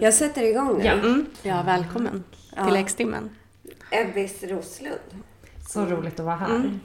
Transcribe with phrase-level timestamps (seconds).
[0.00, 0.84] Jag sätter igång nu.
[0.84, 1.26] Ja, mm.
[1.42, 2.24] ja välkommen
[2.56, 2.66] Ja.
[2.66, 3.30] till X-timmen.
[3.90, 5.22] Ebbis Roslund.
[5.68, 6.54] Så roligt att vara här.
[6.54, 6.80] Mm.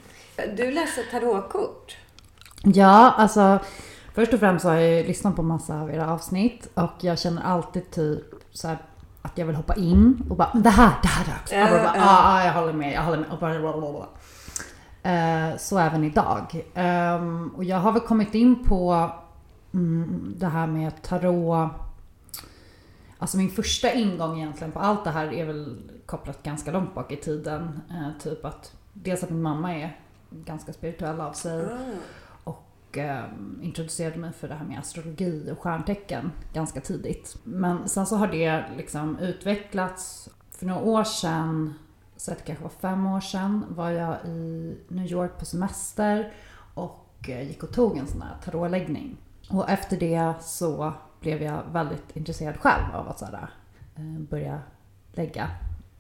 [0.56, 1.98] Du läser tarotkort.
[2.64, 3.60] Ja, alltså
[4.14, 7.42] först och främst har jag ju lyssnat på massa av era avsnitt och jag känner
[7.42, 8.78] alltid typ så här
[9.22, 11.56] att jag vill hoppa in och bara "Men det här, det här, också.
[11.56, 13.30] Och bara, ja, ja, jag håller med, jag håller med.
[13.32, 14.08] Och bara, bla, bla, bla.
[15.12, 16.66] Eh, så även idag.
[16.74, 19.12] Ehm, och jag har väl kommit in på
[19.74, 21.70] mm, det här med tarot.
[23.18, 27.12] Alltså min första ingång egentligen på allt det här är väl kopplat ganska långt bak
[27.12, 27.82] i tiden.
[27.90, 29.98] Eh, typ att dels att min mamma är
[30.30, 31.66] ganska spirituell av sig
[32.92, 33.26] och eh,
[33.62, 37.38] introducerade mig för det här med astrologi och stjärntecken ganska tidigt.
[37.44, 40.30] Men sen så har det liksom utvecklats.
[40.52, 41.74] För några år sedan,
[42.18, 46.34] så att det kanske var fem år sedan, var jag i New York på semester
[46.74, 49.18] och eh, gick och tog en sån här tarotläggning.
[49.50, 53.50] Och efter det så blev jag väldigt intresserad själv av att så här,
[53.96, 54.60] eh, börja
[55.12, 55.50] lägga.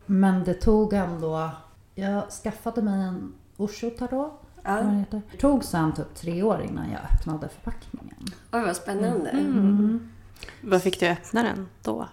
[0.05, 1.50] Men det tog ändå,
[1.95, 5.04] jag skaffade mig en Osho-tarot Ja.
[5.12, 8.26] Det tog sen typ tre år innan jag öppnade förpackningen.
[8.52, 9.30] Oj, vad spännande.
[9.30, 10.12] Mm.
[10.62, 12.08] Vad fick du öppna den då?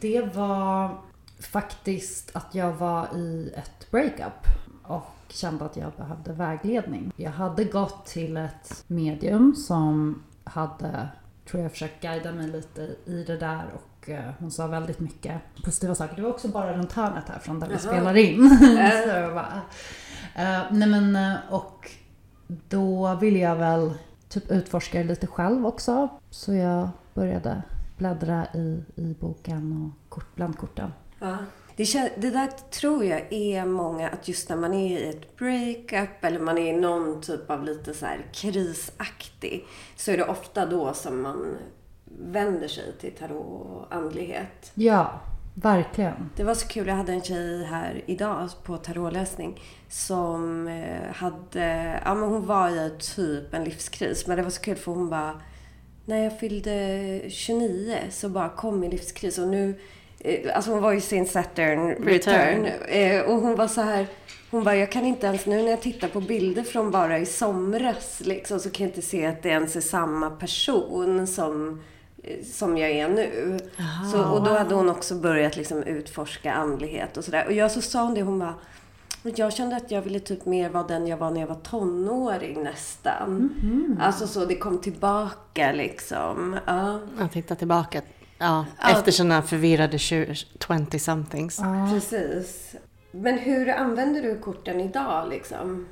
[0.00, 0.98] Det var
[1.40, 4.46] faktiskt att jag var i ett breakup
[4.82, 7.12] och kände att jag behövde vägledning.
[7.16, 11.08] Jag hade gått till ett medium som hade,
[11.50, 15.40] tror jag, försökt guida mig lite i det där och eh, hon sa väldigt mycket
[15.64, 16.16] positiva saker.
[16.16, 18.58] Det var också bara runt hörnet här från där vi spelar in.
[19.04, 19.60] Så jag bara,
[20.34, 21.90] eh, nej men, eh, och
[22.46, 23.92] då ville jag väl
[24.28, 26.08] typ utforska det lite själv också.
[26.30, 27.62] Så jag började
[27.96, 30.92] bläddra i, i boken och kort, bland korten.
[31.20, 31.36] Ja.
[31.76, 36.24] Det, det där tror jag är många, att just när man är i ett breakup
[36.24, 39.64] eller man är i någon typ av lite så här krisaktig,
[39.96, 41.56] så är det ofta då som man
[42.06, 44.72] vänder sig till tarot och andlighet.
[44.74, 45.20] Ja,
[45.54, 46.30] verkligen.
[46.36, 52.00] Det var så kul, jag hade en tjej här idag på tarotläsning som eh, hade,
[52.04, 54.26] ja men hon var i typ en livskris.
[54.26, 55.40] Men det var så kul för hon bara,
[56.04, 59.80] när jag fyllde 29 så bara kom min livskris och nu,
[60.18, 62.64] eh, alltså hon var ju sin Saturn return.
[62.64, 62.66] Return.
[62.88, 64.06] Eh, och hon var så här,
[64.50, 67.26] hon bara, jag kan inte ens nu när jag tittar på bilder från bara i
[67.26, 71.82] somras liksom, så kan jag inte se att det ens är samma person som
[72.52, 73.58] som jag är nu.
[74.12, 77.46] Så, och då hade hon också börjat liksom utforska andlighet och sådär.
[77.46, 78.54] Och jag så sa hon det, hon bara
[79.36, 82.62] jag kände att jag ville typ mer vara den jag var när jag var tonåring
[82.62, 83.50] nästan.
[84.00, 86.58] Alltså så, det kom tillbaka liksom.
[86.66, 88.02] Ja, Att titta tillbaka.
[88.38, 88.90] Ja, Ja.
[88.90, 91.90] efter sådana förvirrade 20-somethings.
[91.92, 92.74] precis.
[93.10, 95.86] Men hur använder du korten idag liksom?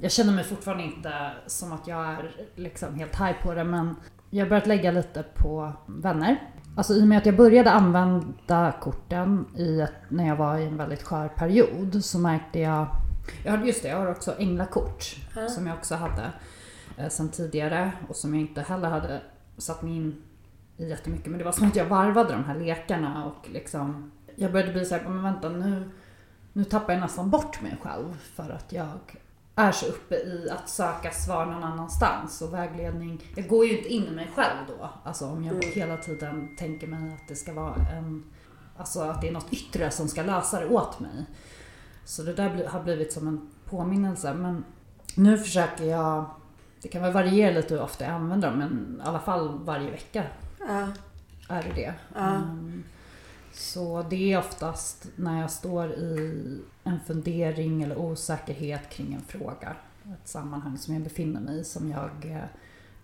[0.00, 1.12] Jag känner mig fortfarande inte
[1.46, 3.96] som att jag är liksom helt high på det men
[4.30, 6.36] jag har börjat lägga lite på vänner.
[6.76, 10.66] Alltså i och med att jag började använda korten i ett, när jag var i
[10.66, 12.86] en väldigt skör period så märkte jag...
[13.44, 15.16] jag hade, just det, jag har också änglakort
[15.48, 16.32] som jag också hade
[16.96, 19.20] eh, sen tidigare och som jag inte heller hade
[19.56, 20.22] satt mig in
[20.76, 21.26] i jättemycket.
[21.26, 24.12] Men det var som att jag varvade de här lekarna och liksom...
[24.36, 25.90] Jag började bli såhär, men vänta nu,
[26.52, 28.98] nu tappar jag nästan bort mig själv för att jag
[29.58, 33.22] är så uppe i att söka svar någon annanstans och vägledning.
[33.36, 34.90] Jag går ju inte in i mig själv då.
[35.04, 38.24] Alltså om jag hela tiden tänker mig att det ska vara en...
[38.76, 41.24] Alltså att det är något yttre som ska lösa det åt mig.
[42.04, 44.34] Så det där har blivit som en påminnelse.
[44.34, 44.64] Men
[45.14, 46.24] nu försöker jag...
[46.82, 49.90] Det kan väl variera lite hur ofta jag använder dem men i alla fall varje
[49.90, 50.24] vecka
[50.68, 50.88] Ja,
[51.48, 51.94] är det det.
[52.14, 52.34] Ja.
[52.34, 52.84] Mm.
[53.52, 59.76] Så det är oftast när jag står i en fundering eller osäkerhet kring en fråga,
[60.22, 62.44] ett sammanhang som jag befinner mig i, som jag eh,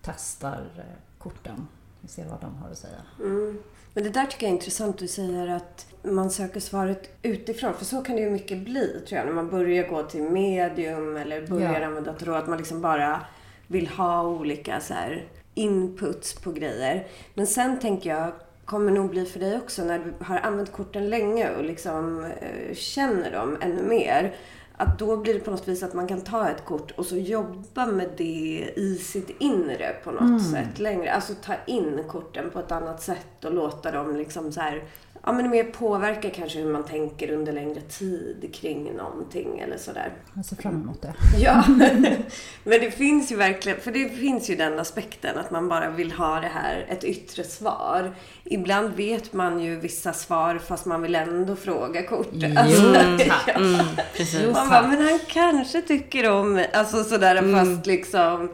[0.03, 1.67] testar eh, korten
[2.03, 3.01] och ser vad de har att säga.
[3.21, 3.59] mm.
[3.95, 4.99] Men det där tycker jag är intressant.
[4.99, 7.75] Du säger att man söker svaret utifrån.
[7.75, 9.27] För så kan det ju mycket bli tror jag.
[9.27, 11.87] När man börjar gå till medium eller börjar Ja.
[11.87, 12.37] använda tarot.
[12.43, 13.21] Att man liksom bara
[13.67, 17.07] vill ha olika så här inputs på grejer.
[17.35, 18.33] Men sen tänker jag,
[18.65, 22.75] kommer nog bli för dig också när du har använt korten länge och liksom eh,
[22.75, 24.35] känner dem ännu mer.
[24.77, 27.17] Att då blir det på något vis att man kan ta ett kort och så
[27.17, 31.13] jobba med det i sitt inre på något sätt längre.
[31.13, 34.85] Alltså ta in korten på ett annat sätt och låta dem liksom så här
[35.27, 40.13] ja, men mer påverkar kanske hur man tänker under längre tid kring någonting eller sådär.
[40.35, 41.15] Jag ser fram emot det.
[41.39, 41.65] Ja,
[42.65, 46.13] men det finns ju verkligen, för det finns ju den aspekten att man bara vill
[46.13, 48.15] ha det här, ett yttre svar.
[48.45, 52.59] Ibland vet man ju vissa svar fast man vill ändå fråga kortet.
[52.59, 52.95] Alltså,
[53.29, 53.57] tack.
[53.57, 53.87] Mm,
[54.17, 54.45] precis.
[54.55, 56.71] man bara, men han kanske tycker om mig.
[56.73, 58.49] Alltså sådär fast liksom...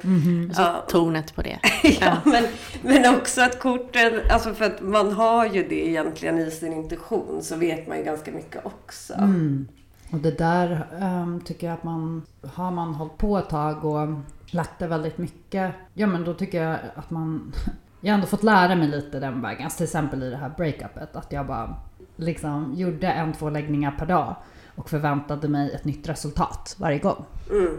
[0.54, 0.84] Så Ja.
[0.88, 1.58] tonet på det.
[2.00, 2.44] Ja, men,
[2.82, 7.42] men också att korten, alltså för att man har ju det egentligen i sin intuition
[7.42, 9.14] så vet man ju ganska mycket också.
[9.14, 9.68] Mm.
[10.12, 12.22] Och det där ehm, tycker jag att man,
[12.54, 14.08] har man hållit på ett tag och
[14.46, 17.52] lagt det väldigt mycket, ja men då tycker jag att man,
[18.00, 19.64] jag har ändå fått lära mig lite den vägen.
[19.64, 21.76] Alltså till exempel i det här breakupet, att jag bara
[22.16, 24.36] liksom gjorde en, två läggningar per dag
[24.74, 27.24] och förväntade mig ett nytt resultat varje gång.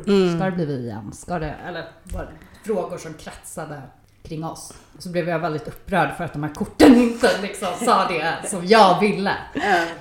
[0.07, 0.35] Mm.
[0.35, 1.11] Ska det bli vi igen?
[1.13, 2.31] Ska det, eller var det
[2.63, 3.81] frågor som kretsade
[4.23, 4.73] kring oss?
[4.99, 8.65] Så blev jag väldigt upprörd för att de här korten inte liksom sa det som
[8.65, 9.33] jag ville.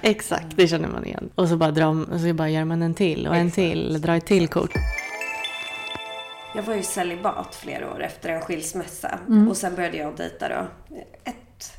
[0.01, 1.31] Exakt, det känner man igen.
[1.35, 4.17] Och så bara, drar, och så bara gör man en till och en till, drar
[4.17, 4.73] ett till kort.
[6.55, 9.19] Jag var ju celibat flera år efter en skilsmässa.
[9.51, 10.67] Och sen började jag dejta då.
[11.25, 11.73] Ett,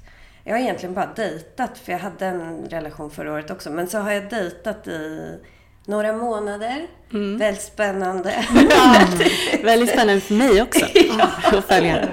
[0.43, 3.69] jag har egentligen bara dejtat, för jag hade en relation förra året också.
[3.69, 5.33] Men så har jag dejtat i
[5.85, 6.87] några månader.
[7.37, 8.33] Väldigt spännande.
[9.63, 10.85] Väldigt spännande för mig också
[11.57, 12.07] att följa.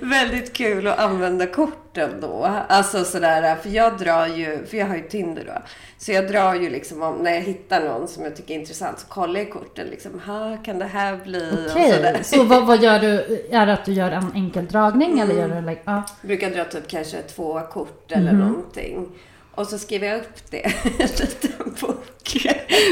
[0.00, 2.50] Väldigt kul att använda korten då.
[2.68, 5.62] Alltså sådär, för jag drar ju, för jag har ju Tinder då.
[5.98, 8.98] Så jag drar ju liksom om, när jag hittar någon som jag tycker är intressant
[9.00, 11.66] så kollar jag korten liksom, ha kan det här bli?
[11.70, 12.18] Okej, sådär.
[12.22, 13.46] så vad, vad gör du?
[13.50, 16.02] Är det att du gör en enkel dragning eller gör du like, ja.
[16.22, 18.40] brukar dra typ kanske två kort eller Mhm.
[18.48, 19.08] någonting.
[19.56, 22.46] Och så skriver jag upp det i en liten bok.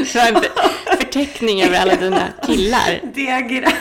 [0.07, 0.43] Så en
[0.97, 3.01] förteckning över alla dina killar.
[3.13, 3.71] Diagram.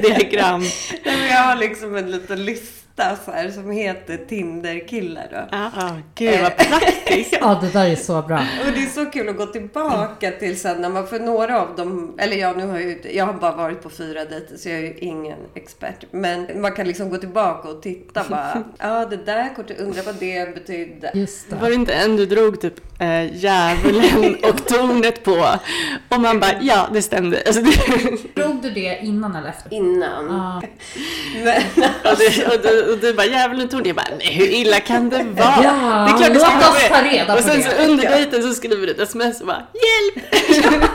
[0.00, 0.60] Diagram.
[1.04, 5.48] Nej, men jag har liksom en liten lista så här, som heter Tinder-killar då.
[5.50, 7.32] Ja, ja, gud vad praktiskt.
[7.40, 8.38] ja, det där är så bra.
[8.66, 11.76] Och det är så kul att gå tillbaka till sen när man, för några av
[11.76, 14.68] dem, eller ja, nu har jag ju, jag har bara varit på fyra dejter så
[14.68, 16.04] jag är ju ingen expert.
[16.10, 20.14] Men man kan liksom gå tillbaka och titta bara, ja det där kortet, undrar vad
[20.14, 21.10] det betydde.
[21.14, 21.68] Just Var det.
[21.68, 25.46] det inte en du drog typ äh, djävulen och tornet på?
[26.08, 27.42] Och man bara, ja det stämde.
[27.46, 29.74] Alltså, det, Drog du det innan eller efter?
[29.74, 30.26] Innan.
[30.26, 30.62] Ja.
[31.44, 31.62] Men,
[32.12, 33.86] och, du, och, du, och du bara, djävulen och tornet.
[33.86, 35.54] Jag bara, nej hur illa kan det vara?
[35.62, 35.72] Ja,
[36.08, 37.62] det är klart låt ska oss ta reda Och på sen det.
[37.70, 40.24] så under dejten så skriver du ett sms och bara, hjälp!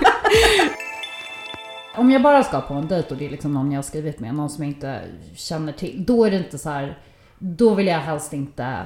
[1.96, 4.20] Om jag bara ska på en dejt och det är liksom någon jag har skrivit
[4.20, 5.02] med, någon som jag inte
[5.36, 6.04] känner till.
[6.08, 6.98] Då är det inte så här.
[7.40, 8.78] Då vill jag helst inte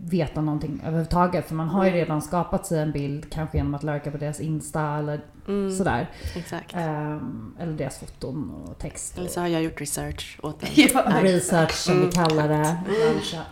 [0.00, 1.48] veta någonting överhuvudtaget.
[1.48, 4.40] För man har ju redan skapat sig en bild, kanske genom att lurka på deras
[4.40, 6.10] Insta eller Mm, sådär.
[6.36, 6.74] exakt.
[6.76, 9.18] Ehm, eller deras foton och text.
[9.18, 10.90] Eller så har jag gjort research åt dig.
[10.94, 12.76] ja, research som vi kallar det.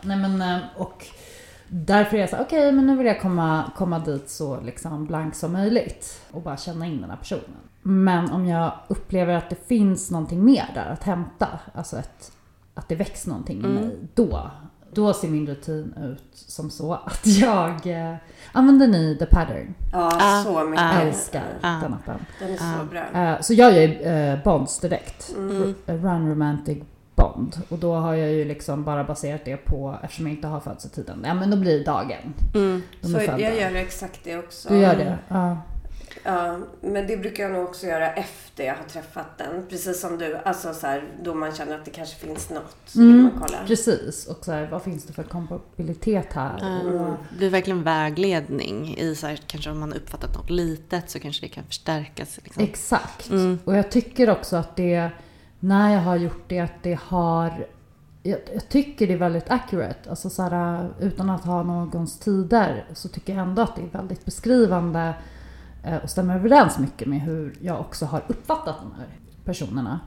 [0.03, 1.07] Nej men eh, och
[1.69, 5.07] därför är jag så här, okej men nu vill jag komma, komma dit så liksom
[5.07, 6.21] blank som möjligt.
[6.31, 7.57] Och bara känna in den här personen.
[7.83, 12.33] Men om jag upplever att det finns någonting mer där att hämta, alltså ett,
[12.75, 14.51] att det väcks någonting i mig, då,
[14.93, 18.15] då ser min rutin ut som så att jag eh,
[18.53, 19.75] använder ni the pattern.
[19.93, 20.85] ja Ah, så mycket.
[20.85, 20.95] ah.
[20.99, 21.81] Jag älskar Ah.
[21.83, 22.27] den appen.
[22.39, 22.85] Den är så Ah.
[22.91, 23.21] bra.
[23.23, 25.35] Eh, så jag gör eh, bonds direkt.
[25.37, 25.75] Mm.
[25.87, 26.79] Run romantic
[27.15, 27.57] bond.
[27.69, 31.23] Och då har jag ju liksom bara baserat det på, eftersom jag inte har födelsetiden,
[31.27, 32.35] ja men då blir det dagen.
[32.55, 32.83] Mm.
[33.01, 34.69] De Så jag gör exakt det också.
[34.69, 35.19] Du gör det?
[35.29, 35.57] Ja.
[36.23, 39.67] Ja, men det brukar jag nog också göra efter jag har träffat den.
[39.69, 42.77] Precis som du, alltså så här, då man känner att det kanske finns något.
[42.87, 43.59] Så Mm, man kolla.
[43.67, 44.27] Precis.
[44.27, 46.81] Och så här, vad finns det för kompatibilitet här?
[46.81, 46.95] Mm.
[46.95, 51.11] Och, Det blir verkligen vägledning i så här, kanske om man har uppfattat något litet
[51.11, 52.39] så kanske det kan förstärkas.
[52.45, 52.63] Liksom.
[52.63, 53.31] exakt.
[53.31, 53.59] Mm.
[53.65, 55.11] Och jag tycker också att det,
[55.61, 57.67] när jag har gjort det, att det har
[58.23, 60.11] jag, jag tycker det är väldigt accurate.
[60.11, 63.99] Alltså så här, utan att ha någons tider så tycker jag ändå att det är
[63.99, 65.15] väldigt beskrivande
[66.03, 69.07] och stämmer överens mycket med hur jag också har uppfattat de här
[69.45, 70.01] personerna.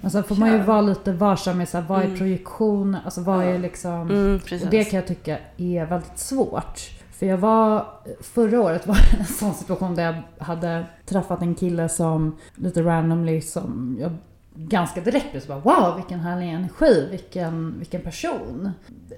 [0.00, 2.18] Men sen får man ju vara lite varsam med så här, vad är Mm.
[2.18, 4.10] projektion, alltså vad är liksom...
[4.10, 4.34] Mm.
[4.34, 6.80] Och det kan jag tycka är väldigt svårt.
[7.10, 7.86] För jag var,
[8.20, 10.04] förra året var det en sån situation där
[10.38, 14.12] jag hade träffat en kille som lite randomly som jag
[14.54, 18.70] ganska direkt blev så bara wow vilken härlig energi, vilken, vilken person.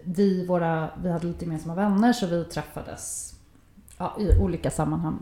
[0.05, 3.35] Vi, våra, vi hade lite gemensamma vänner så vi träffades
[3.99, 5.19] ja, i olika sammanhang,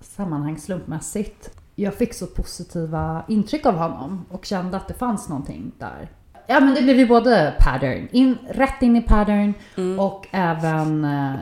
[0.00, 1.50] sammanhang slumpmässigt.
[1.74, 6.08] Jag fick så positiva intryck av honom och kände att det fanns någonting där.
[6.46, 10.00] Ja men det blev ju både pattern, in, rätt in i pattern Mm.
[10.00, 11.34] och även eh,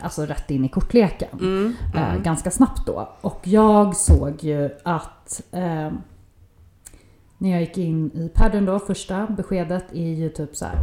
[0.00, 1.28] alltså rätt in i kortleken.
[1.40, 2.22] Mm, Eh, mm.
[2.22, 3.08] ganska snabbt då.
[3.20, 5.90] Och jag såg ju att eh,
[7.38, 10.78] när jag gick in i pattern då, första beskedet är ju typ så här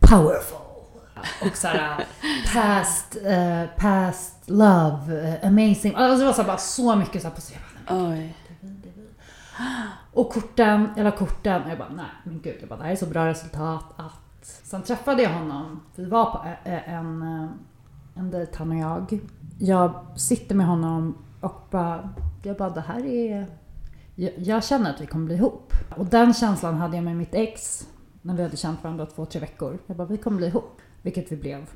[0.00, 0.58] powerful.
[1.42, 2.06] Och så här
[2.54, 5.94] past, eh, past love, eh, amazing.
[5.94, 7.40] Alltså det var så här, bara så mycket så här på
[7.94, 8.36] Oj.
[10.12, 12.92] Och korten, jag la korten och jag bara nej men gud, jag bara, det här
[12.92, 14.60] är så bra resultat att...
[14.62, 17.22] Sen träffade jag honom, vi var på eh, en,
[18.14, 19.20] en dejt han och jag.
[19.58, 22.10] Jag sitter med honom och bara,
[22.42, 23.46] jag bara det här är...
[24.14, 25.72] Jag, jag känner att vi kommer bli ihop.
[25.96, 27.86] Och den känslan hade jag med mitt ex
[28.22, 29.78] när vi hade känt varandra två, tre veckor.
[29.86, 30.80] Jag bara, vi kommer bli ihop.
[31.04, 31.66] Vilket vi blev.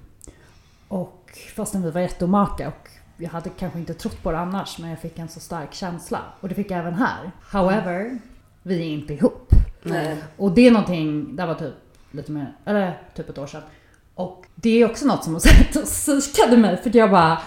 [0.88, 4.90] Och fastän vi var jätteomaka och jag hade kanske inte trott på det annars men
[4.90, 6.22] jag fick en så stark känsla.
[6.40, 7.30] Och det fick jag även här.
[7.52, 8.18] However,
[8.62, 9.50] vi är inte ihop.
[9.82, 10.16] Nej.
[10.36, 11.74] Och det är någonting, det var typ
[12.10, 13.62] lite mer, eller typ ett år sedan.
[14.14, 15.40] Och det är också något som har
[15.84, 17.42] psykade mig för jag bara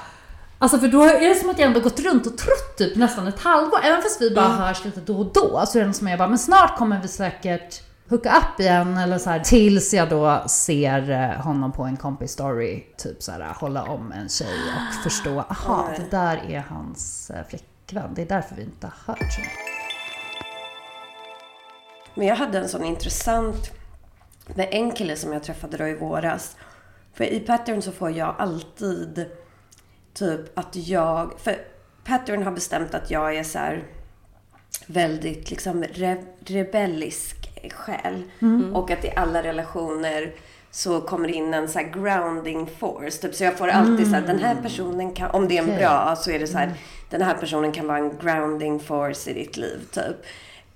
[0.57, 3.27] Alltså för då är det som att jag ändå gått runt och trott typ nästan
[3.27, 3.79] ett halvår.
[3.83, 6.19] Även fast vi bara hörs lite då och då så är det som att jag
[6.19, 10.43] bara, men snart kommer vi säkert hooka upp igen eller så här tills jag då
[10.47, 15.03] ser eh, honom på en kompis story typ så här hålla om en tjej och
[15.03, 18.13] förstå, aha det där är hans eh, flickvän.
[18.13, 19.55] Det är därför vi inte har hört så mycket.
[22.15, 23.71] Men jag hade en sån intressant
[24.55, 26.57] med en kille som jag träffade då i våras.
[27.13, 29.25] För i Pattern så får jag alltid
[30.13, 31.33] typ att jag...
[31.39, 31.55] För
[32.03, 33.83] Pattern har bestämt att jag är så här
[34.87, 38.23] väldigt liksom re, rebellisk själ.
[38.73, 40.31] Och att i alla relationer
[40.71, 43.21] så kommer det in en så grounding force.
[43.21, 43.35] Typ.
[43.35, 46.15] Så jag får alltid så här, den här personen kan, om det är en bra,
[46.15, 46.73] så är det så här,
[47.09, 49.79] den här personen kan vara en grounding force i ditt liv.
[49.91, 50.15] Typ.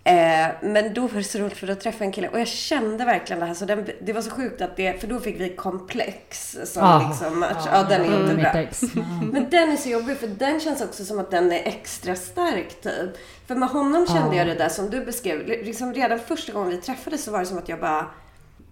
[0.07, 2.47] Eh, men då var det så roligt för då träffade jag en kille och jag
[2.47, 3.53] kände verkligen det här.
[3.53, 7.07] Så den, det var så sjukt att det, för då fick vi komplex som Ah,
[7.09, 7.63] liksom match.
[7.71, 8.61] Ja, den är mm, inte mitt bra.
[8.61, 8.81] ex.
[8.95, 9.29] Mm.
[9.29, 12.81] Men den är så jobbig för den känns också som att den är extra stark
[12.81, 13.09] typ.
[13.47, 14.41] För med honom kände Ja.
[14.41, 15.47] jag det där som du beskrev.
[15.47, 18.05] Liksom redan första gången vi träffades så var det som att jag bara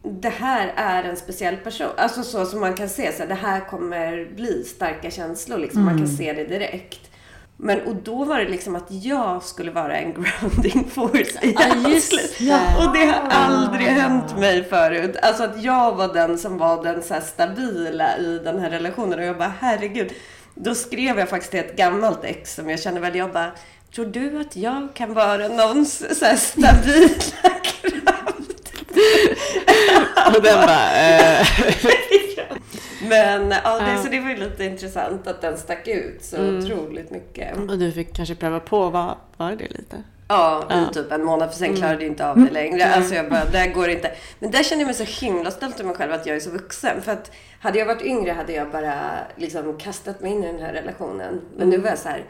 [0.04, 1.88] det här är en speciell person.
[1.98, 5.58] Alltså så som man kan se, så här, det här kommer bli starka känslor.
[5.58, 5.86] Liksom.
[5.86, 7.10] Man kan se det direkt.
[7.58, 11.88] Men och då var det liksom att jag skulle vara en grounding force i hans
[11.88, 12.54] just det.
[12.54, 15.16] Och det har aldrig hänt mig förut.
[15.22, 19.20] Alltså att jag var den som var den så stabila i den här relationen.
[19.20, 20.14] Och jag bara, herregud.
[20.56, 23.52] Då skrev jag faktiskt till ett gammalt ex som jag känner väl, jag bara,
[23.96, 27.10] tror du att jag kan vara någons så här stabila?
[30.28, 31.48] Och den bara, eh,
[33.08, 34.04] Men ja, det, Ja.
[34.04, 36.58] så det var ju lite intressant att den stack ut så Mm.
[36.58, 37.58] otroligt mycket.
[37.58, 40.04] och du fick kanske pröva på, var, var det lite?
[40.28, 40.76] Ja, Ja.
[40.92, 42.86] i typ en månad för sen klarade jag inte av det längre.
[42.96, 44.12] Alltså jag bara, det går inte.
[44.40, 46.50] Men där känner jag mig så himla stolt över mig själv att jag är så
[46.50, 47.02] vuxen.
[47.02, 48.94] För att hade jag varit yngre hade jag bara
[49.36, 51.42] liksom kastat mig in i den här relationen.
[51.58, 52.24] Men nu var jag så här,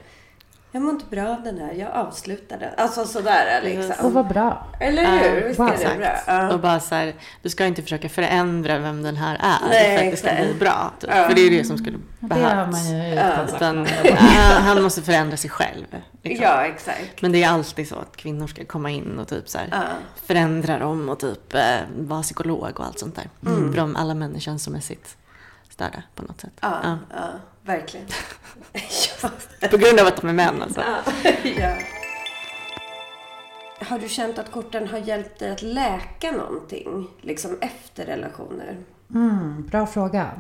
[0.74, 2.70] jag mår inte bra av den här, jag avslutar den.
[2.78, 4.14] Alltså sådär Och liksom.
[4.14, 4.68] vad bra.
[4.80, 5.48] Eller hur?
[5.48, 5.70] Visst wow.
[5.70, 6.16] är det bra?
[6.28, 6.54] Ja.
[6.54, 10.06] Och bara så här, du ska inte försöka förändra vem den här är Nej, för
[10.06, 10.94] att det ska bli bra.
[11.00, 11.10] Typ.
[11.14, 11.28] Ja.
[11.28, 12.72] För det är det som skulle Det har behövas.
[12.90, 13.88] man ju Ja, utan
[14.64, 15.86] han måste förändra sig själv.
[16.22, 16.44] Liksom.
[16.46, 17.22] ja, exakt.
[17.22, 19.82] Men det är alltid så att kvinnor ska komma in och typ så här, Ja.
[20.26, 21.62] förändra dem och typ eh,
[21.98, 23.30] vara psykolog och allt sånt där.
[23.44, 25.18] För de, alla människor är känslomässigt
[25.70, 26.60] störda på något sätt.
[27.64, 28.08] Verkligen.
[29.72, 30.82] På grund av att de är män alltså.
[31.60, 31.76] ja.
[33.88, 37.08] Har du känt att korten har hjälpt dig att läka någonting?
[37.22, 38.78] Liksom efter relationer?
[39.14, 40.32] Mm, bra fråga.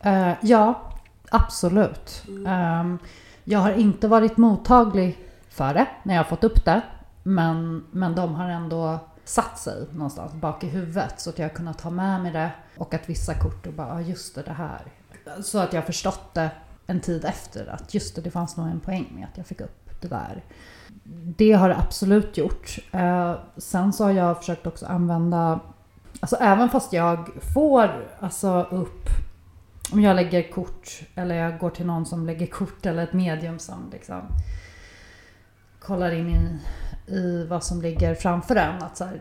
[0.00, 0.92] Eh, ja,
[1.30, 2.22] absolut.
[2.46, 2.98] Ehm,
[3.44, 6.82] jag har inte varit mottaglig för det när jag har fått upp det.
[7.22, 11.54] Men, men de har ändå satt sig någonstans bak i huvudet så att jag har
[11.54, 12.50] kunnat ta med mig det.
[12.76, 14.82] Och att vissa kort och bara, ja just det, det här.
[15.42, 16.50] Så att jag har förstått det
[16.86, 17.66] en tid efter.
[17.66, 20.44] Att just det, det fanns nog en poäng med att jag fick upp det där.
[21.36, 22.78] Det har det absolut gjort.
[22.92, 25.60] Eh, sen så har jag försökt också använda
[26.20, 29.08] Alltså även fast jag får alltså upp
[29.92, 33.58] om jag lägger kort eller jag går till någon som lägger kort eller ett medium
[33.58, 34.22] som liksom
[35.80, 36.60] kollar in i,
[37.14, 38.82] i vad som ligger framför en.
[38.82, 39.20] Att så här,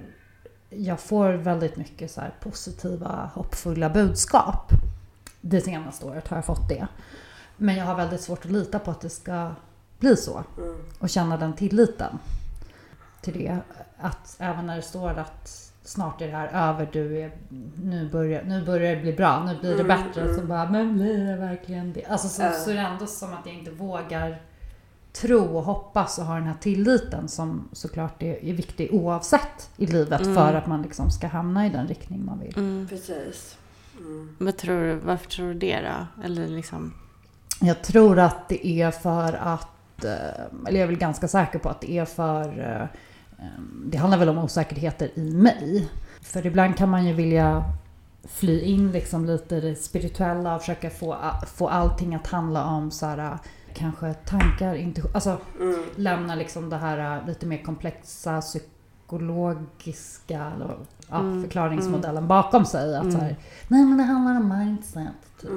[0.70, 4.72] jag får väldigt mycket så här positiva, hoppfulla budskap.
[5.42, 6.88] Det senaste året har jag fått det.
[7.64, 9.52] Men jag har väldigt svårt att lita på att det ska
[10.00, 10.44] bli så.
[11.00, 12.20] Och känna den tilliten
[13.22, 13.58] till det.
[13.98, 17.32] Att även när det står att snart är det här över, du är,
[17.84, 20.36] nu, börjar, nu börjar det bli bra, nu blir det bättre.
[20.36, 22.06] Så bara, men blir det verkligen det?
[22.06, 22.52] Alltså så, Ja.
[22.52, 24.42] så är det ändå som att jag inte vågar
[25.14, 29.86] tro och hoppas och ha den här tilliten som såklart är, är viktig oavsett i
[29.86, 30.36] livet Mm.
[30.36, 32.58] för att man liksom ska hamna i den riktning man vill.
[32.58, 32.88] Mm.
[32.90, 33.58] Precis.
[33.98, 34.36] Mm.
[34.40, 36.24] Vad tror du, varför tror du det då?
[36.24, 36.94] Eller liksom,
[37.62, 40.12] Jag tror att det är för att, eh,
[40.68, 42.82] eller jag är väl ganska säker på att det är för, eh,
[43.46, 43.52] eh,
[43.86, 45.90] det handlar väl om osäkerheter i mig.
[46.22, 47.64] För ibland kan man ju vilja
[48.28, 51.18] fly in liksom lite i det spirituella och försöka få,
[51.56, 53.38] få allting att handla om så här,
[53.74, 55.84] kanske tankar, intuition, alltså Mm.
[55.96, 60.78] lämna liksom det här lite mer komplexa psykologiska eller,
[61.10, 61.42] ja, Mm.
[61.44, 62.96] förklaringsmodellen bakom sig.
[62.96, 63.12] Att Mm.
[63.16, 63.36] så här,
[63.68, 65.08] nej men det handlar om mindset.
[65.42, 65.50] Typ.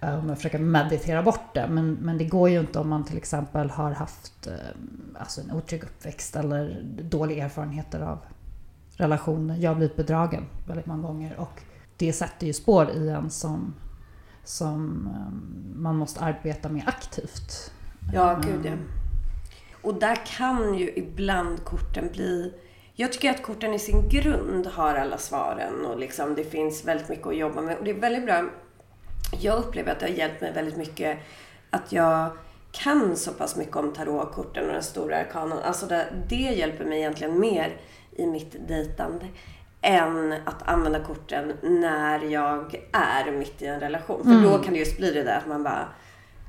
[0.00, 1.66] Eh, Om jag försöker meditera bort det.
[1.70, 4.52] Men, men det går ju inte om man till exempel har haft eh,
[5.18, 8.18] alltså en otrygg uppväxt eller dåliga erfarenheter av
[8.96, 9.56] relationer.
[9.56, 11.62] Jag har blivit bedragen väldigt många gånger och
[11.96, 13.74] det sätter ju spår i en som,
[14.44, 15.32] som eh,
[15.80, 17.72] man måste arbeta med aktivt.
[18.14, 18.72] Ja, gud ja.
[19.82, 22.54] Och där kan ju ibland korten bli...
[22.94, 27.08] Jag tycker att korten i sin grund har alla svaren och liksom det finns väldigt
[27.08, 27.78] mycket att jobba med.
[27.78, 28.44] Och det är väldigt bra.
[29.38, 31.18] Jag upplever att det har hjälpt mig väldigt mycket
[31.70, 32.30] att jag
[32.72, 35.58] kan så pass mycket om tarotkorten och den stora arkanen.
[35.58, 37.76] Alltså det, det hjälper mig egentligen mer
[38.16, 39.26] i mitt dejtande
[39.82, 44.22] än att använda korten när jag är mitt i en relation.
[44.24, 44.42] För Mm.
[44.42, 45.88] då kan det just bli det där att man bara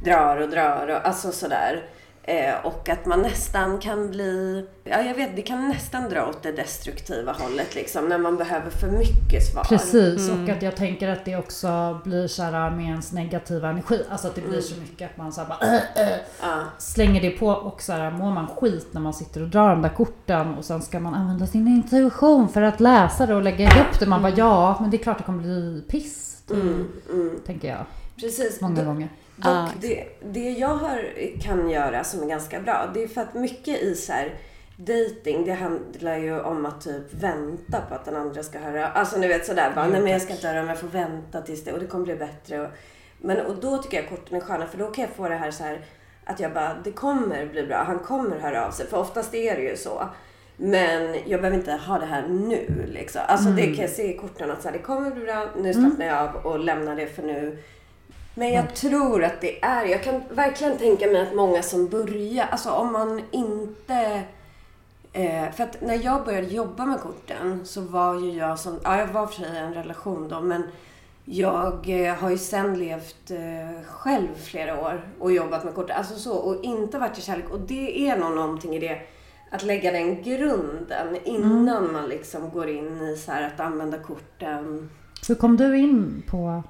[0.05, 1.83] drar och drar och alltså sådär.
[2.23, 6.43] Eh, och att man nästan kan bli, ja jag vet, det kan nästan dra åt
[6.43, 9.63] det destruktiva hållet liksom när man behöver för mycket svar.
[9.63, 10.43] Precis, Mm.
[10.43, 14.01] och att jag tänker att det också blir så här med ens negativa energi.
[14.09, 16.63] Alltså att det blir så mycket att man så här bara, äh, äh, Ja.
[16.77, 19.81] slänger det på och så här mår man skit när man sitter och drar de
[19.81, 23.65] där korten och sen ska man använda sin intuition för att läsa det och lägga
[23.65, 24.05] ihop det.
[24.05, 26.43] Man bara ja, men det är klart det kommer bli piss.
[26.47, 27.39] Typ, Mm, mm.
[27.45, 27.85] Tänker jag.
[28.19, 28.61] Precis.
[28.61, 29.09] Många gånger.
[29.43, 31.01] Ja, det, det jag har,
[31.41, 34.33] kan göra som är ganska bra, det är för att mycket i så här
[34.75, 38.87] dating, det handlar ju om att typ vänta på att den andra ska höra.
[38.87, 41.41] Alltså ni vet sådär bara, nej men jag ska inte höra om jag får vänta
[41.41, 42.61] tills det och det kommer bli bättre.
[42.61, 42.69] Och,
[43.17, 45.51] men och då tycker jag korten är sköna för då kan jag få det här
[45.51, 45.85] så här
[46.25, 48.87] att jag bara, det kommer bli bra, han kommer höra av sig.
[48.87, 50.09] För oftast är det ju så.
[50.57, 53.21] Men jag behöver inte ha det här nu liksom.
[53.27, 55.73] Alltså det kan jag se i korten att så här, det kommer bli bra, nu
[55.73, 57.57] slappnar jag av och lämnar det för nu.
[58.33, 62.47] Men jag tror att det är, jag kan verkligen tänka mig att många som börjar,
[62.51, 64.23] alltså om man inte
[65.13, 68.99] Eh, för att när jag började jobba med korten så var ju jag som, ja
[68.99, 70.63] jag var för sig i en relation då men
[71.25, 75.97] jag eh, har ju sen levt eh, själv flera år och jobbat med korten.
[75.97, 77.49] Alltså så, och inte varit i kärlek.
[77.49, 79.01] Och det är nog någonting i det,
[79.51, 84.89] att lägga den grunden innan man liksom går in i så här att använda korten.
[85.27, 86.63] Hur kom du in på...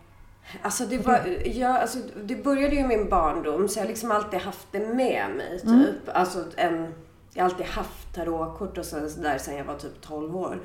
[0.61, 4.11] Alltså det, var, jag, alltså det började ju i min barndom så jag har liksom
[4.11, 5.59] alltid haft det med mig.
[5.59, 5.69] Typ.
[5.69, 5.95] Mm.
[6.13, 6.93] Alltså en,
[7.33, 10.59] jag har alltid haft tarotkort och så, så där sen jag var typ 12 år.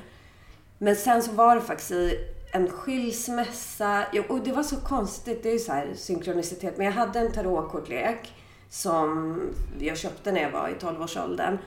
[0.79, 2.18] Men sen så var det faktiskt i
[2.53, 4.05] en skilsmässa.
[4.29, 6.77] Och det var så konstigt, det är ju så här synkronicitet.
[6.77, 8.33] Men jag hade en tarotkortlek
[8.68, 9.40] som
[9.79, 11.59] jag köpte när jag var i 12-årsåldern.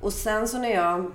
[0.00, 1.12] Och sen så när jag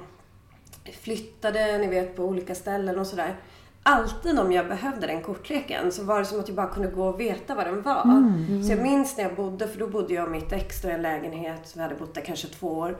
[1.02, 3.36] flyttade, ni vet, på olika ställen och sådär.
[3.83, 7.07] Alltid om jag behövde den kortleken så var det som att jag bara kunde gå
[7.07, 8.01] och veta vad den var.
[8.01, 8.63] Mm.
[8.63, 11.01] Så jag minns när jag bodde, för då bodde jag och mitt ex i en
[11.01, 11.73] lägenhet.
[11.75, 12.97] Vi hade bott där kanske två år.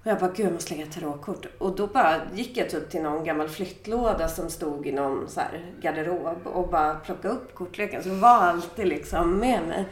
[0.00, 1.46] Och jag bara, gud jag måste lägga tarotkort.
[1.58, 5.40] Och då bara gick jag typ till någon gammal flyttlåda som stod i någon så
[5.40, 8.02] här garderob och bara plockade upp kortleken.
[8.02, 9.86] Så det var alltid liksom med mig.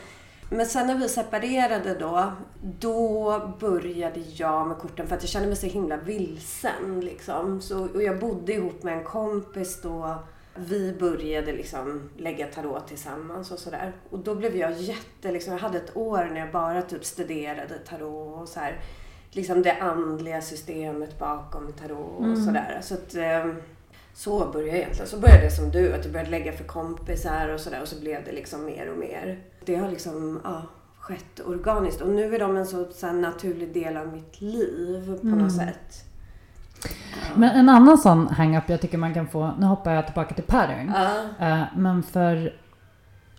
[0.50, 2.32] Men sen när vi separerade då,
[2.62, 7.00] då började jag med korten för att jag kände mig så himla vilsen.
[7.00, 7.60] Liksom.
[7.60, 10.14] Så, och jag bodde ihop med en kompis då.
[10.54, 13.92] Vi började liksom lägga tarot tillsammans och sådär.
[14.10, 17.78] Och då blev jag jätte, liksom, jag hade ett år när jag bara typ studerade
[17.88, 18.80] tarot och så här.
[19.30, 22.44] Liksom det andliga systemet bakom tarot och Mm.
[22.44, 22.78] sådär.
[22.82, 23.54] Så att, eh,
[24.14, 25.06] så började jag egentligen.
[25.08, 28.00] Så började det som du, att jag började lägga för kompisar och sådär och så
[28.00, 29.38] blev det liksom mer och mer.
[29.64, 30.62] Det har liksom ja,
[30.98, 35.26] skett organiskt och nu är de en så, så naturlig del av mitt liv på
[35.26, 35.38] Mm.
[35.38, 36.04] något sätt.
[37.36, 40.44] Men en annan sån hang-up jag tycker man kan få, nu hoppar jag tillbaka till
[40.44, 40.92] pattern.
[41.40, 42.54] Eh, men för,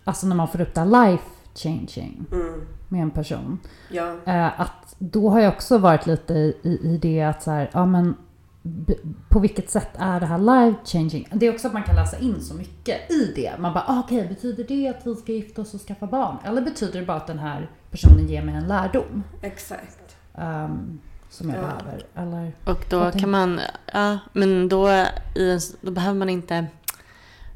[0.04, 2.66] alltså när man får upp det life changing Mm.
[2.88, 3.58] med en person.
[3.90, 4.14] Ja.
[4.24, 7.70] Eh, att då har jag också varit lite i, i, i det att så här,
[7.72, 8.14] ja men
[9.28, 11.28] på vilket sätt är det här life changing?
[11.32, 13.52] Det är också att man kan läsa in så mycket i det.
[13.58, 16.36] Man bara, ah, okej, betyder det att vi ska gifta oss och skaffa barn?
[16.44, 20.16] Eller betyder det bara att den här personen ger mig en lärdom Exakt.
[20.38, 20.98] ehm,
[21.30, 21.62] som jag Ja.
[21.62, 22.04] behöver?
[22.14, 22.52] Eller?
[22.64, 23.60] Och då kan man,
[23.92, 24.88] ja, men då,
[25.34, 26.66] i en, då behöver man inte,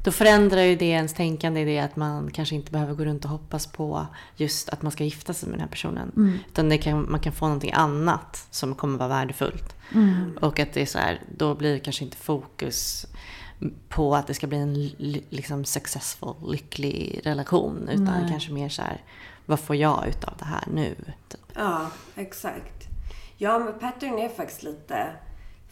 [0.05, 3.25] då förändrar ju det ens tänkande i det att man kanske inte behöver gå runt
[3.25, 6.11] och hoppas på just att man ska gifta sig med den här personen.
[6.15, 6.39] Mm.
[6.47, 9.75] Utan det kan, man kan få någonting annat som kommer vara värdefullt.
[9.93, 10.37] Mm.
[10.41, 13.07] Och att det är så här, då blir det kanske inte fokus
[13.89, 14.73] på att det ska bli en
[15.29, 17.89] liksom successful, lycklig relation.
[17.89, 18.29] Utan Nej.
[18.29, 19.03] kanske mer så här,
[19.45, 20.95] vad får jag utav det här nu?
[21.27, 21.41] Typ.
[21.55, 22.87] Ja, exakt.
[23.37, 25.07] Ja, men pattern är faktiskt lite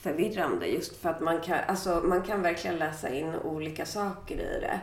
[0.04, 4.60] förvirrande just för att man kan, alltså, man kan verkligen läsa in olika saker i
[4.62, 4.80] det.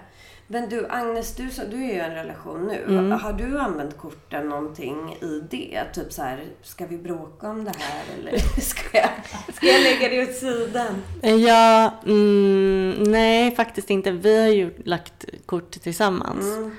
[0.46, 2.84] Men du Agnes, du, du är ju i en relation nu.
[2.88, 3.12] Mm.
[3.12, 5.84] Har du använt korten någonting i det?
[5.94, 9.10] Typ så här, ska vi bråka om det här eller ska jag,
[9.54, 11.02] ska jag lägga det åt sidan?
[11.40, 14.10] Ja, mm, nej faktiskt inte.
[14.10, 16.70] Vi har ju lagt kort tillsammans Mm.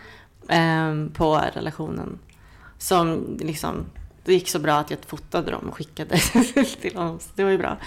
[0.49, 2.19] ehm, på relationen.
[2.77, 3.85] Som liksom,
[4.25, 6.17] det gick så bra att jag fotade dem och skickade
[6.81, 7.19] till honom.
[7.19, 7.77] Så det var ju bra.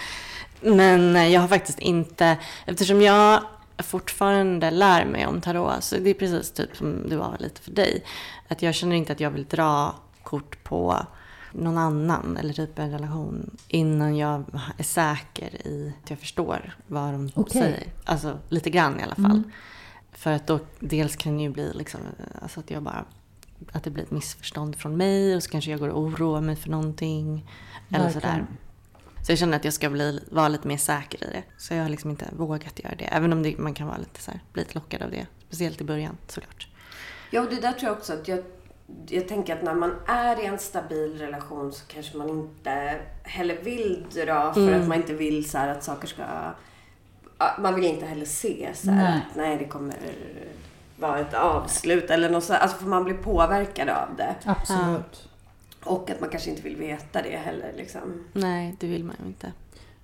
[0.65, 3.43] Men eh, jag har faktiskt inte, eftersom jag
[3.79, 7.71] fortfarande lär mig om tarot, så det är precis typ som det var lite för
[7.71, 8.05] dig.
[8.49, 11.07] Att jag känner inte att jag vill dra kort på
[11.53, 14.45] någon annan eller typ en relation innan jag
[14.79, 17.63] är säker i att jag förstår vad de Okej.
[17.63, 17.83] säger.
[18.05, 19.25] Alltså lite grann i alla fall.
[19.25, 19.51] Mm.
[20.13, 22.01] För att då dels kan det ju bli liksom,
[22.43, 23.05] alltså att jag bara
[23.73, 26.57] att det blir ett missförstånd från mig och så kanske jag går och oroar mig
[26.57, 27.51] för någonting.
[27.89, 28.23] Eller Verkligen.
[28.23, 28.47] sådär.
[29.27, 31.43] Så jag känner att jag ska bli, vara lite mer säker i det.
[31.59, 33.05] Så jag har liksom inte vågat göra det.
[33.05, 35.27] Även om det, man kan vara lite så här, bli lite lockad av det.
[35.49, 36.69] Speciellt i början såklart.
[37.31, 38.43] Ja, och det där tror jag också att jag,
[39.09, 43.57] jag tänker att när man är i en stabil relation så kanske man inte heller
[43.63, 44.83] vill dra för Mm.
[44.83, 46.23] att man inte vill så här att saker ska...
[47.59, 49.21] Man vill inte heller se så här Nej.
[49.31, 49.95] att nej, det kommer
[50.97, 52.61] vara ett avslut eller något så här.
[52.61, 54.35] Alltså för man blir påverkad av det.
[54.45, 55.29] Absolut.
[55.85, 58.25] Och att man kanske inte vill veta det heller liksom.
[58.33, 59.53] Nej, det vill man ju inte.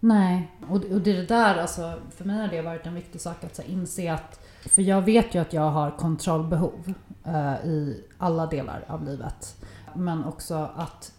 [0.01, 3.21] Nej, och, och det är det där, alltså, för mig har det varit en viktig
[3.21, 8.05] sak att så, inse att, för jag vet ju att jag har kontrollbehov eh, i
[8.19, 9.57] alla delar av livet.
[9.95, 11.13] Men också att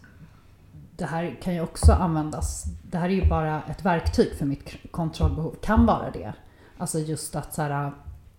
[0.96, 4.92] det här kan ju också användas, det här är ju bara ett verktyg för mitt
[4.92, 6.32] kontrollbehov, kan vara det.
[6.78, 7.92] Alltså just att så här,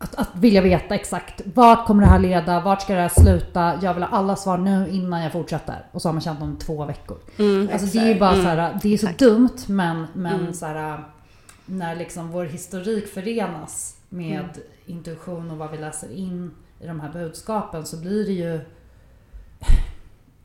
[0.04, 3.80] att, att vilja veta exakt vart kommer det här leda, vart ska det här sluta,
[3.82, 5.86] jag vill ha alla svar nu innan jag fortsätter.
[5.92, 7.18] Och så har man känt om två veckor.
[7.40, 7.70] Mm.
[7.74, 8.44] Alltså det är ju bara Mm.
[8.44, 9.20] så här, det är så Exakt.
[9.20, 10.54] dumt men, men Mm.
[10.54, 11.04] så här,
[11.66, 14.50] när liksom vår historik förenas med Mm.
[14.86, 18.60] intuition och vad vi läser in i de här budskapen så blir det ju...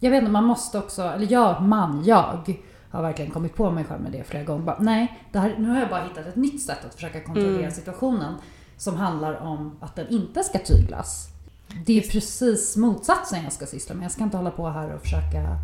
[0.00, 2.54] Jag vet inte, man måste också, eller jag, man, jag
[2.90, 4.64] har verkligen kommit på mig själv med det flera gånger.
[4.64, 7.58] Bara, nej, det här, nu har jag bara hittat ett nytt sätt att försöka kontrollera
[7.58, 7.70] Mm.
[7.70, 8.34] situationen
[8.78, 11.28] som handlar om att den inte ska tyglas.
[11.86, 14.04] Det är precis motsatsen jag ska syssla med.
[14.04, 15.56] Jag ska inte hålla på här och försöka...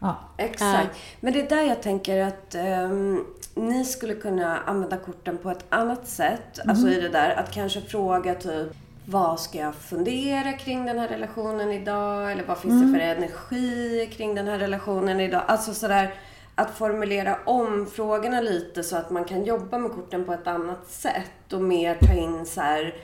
[0.00, 0.98] Ja, Exakt.
[1.20, 5.64] Men det är där jag tänker att ehm, ni skulle kunna använda korten på ett
[5.68, 6.58] annat sätt.
[6.68, 11.08] Alltså i det där att kanske fråga typ vad ska jag fundera kring den här
[11.08, 12.32] relationen idag?
[12.32, 15.42] Eller vad finns det för energi kring den här relationen idag?
[15.46, 16.14] Alltså sådär
[16.54, 20.86] att formulera om frågorna lite så att man kan jobba med korten på ett annat
[20.86, 22.94] sätt och mer ta in så här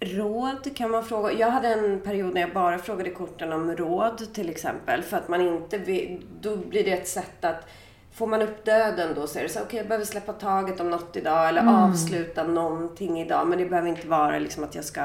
[0.00, 1.32] Råd kan man fråga.
[1.32, 5.02] Jag hade en period när jag bara frågade korten om råd till exempel.
[5.02, 7.66] För att man inte vill, då blir det ett sätt att
[8.14, 10.90] Får man upp döden då så är det så okej jag behöver släppa taget om
[10.90, 13.46] något idag eller avsluta någonting idag.
[13.46, 15.00] Men det behöver inte vara liksom att jag ska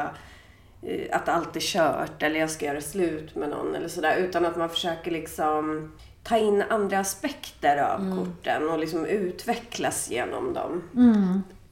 [0.81, 4.17] eh, att allt är kört eller jag ska göra slut med någon eller sådär.
[4.17, 5.91] Utan att man försöker liksom
[6.29, 10.83] ta in andra aspekter av korten och liksom utvecklas genom dem.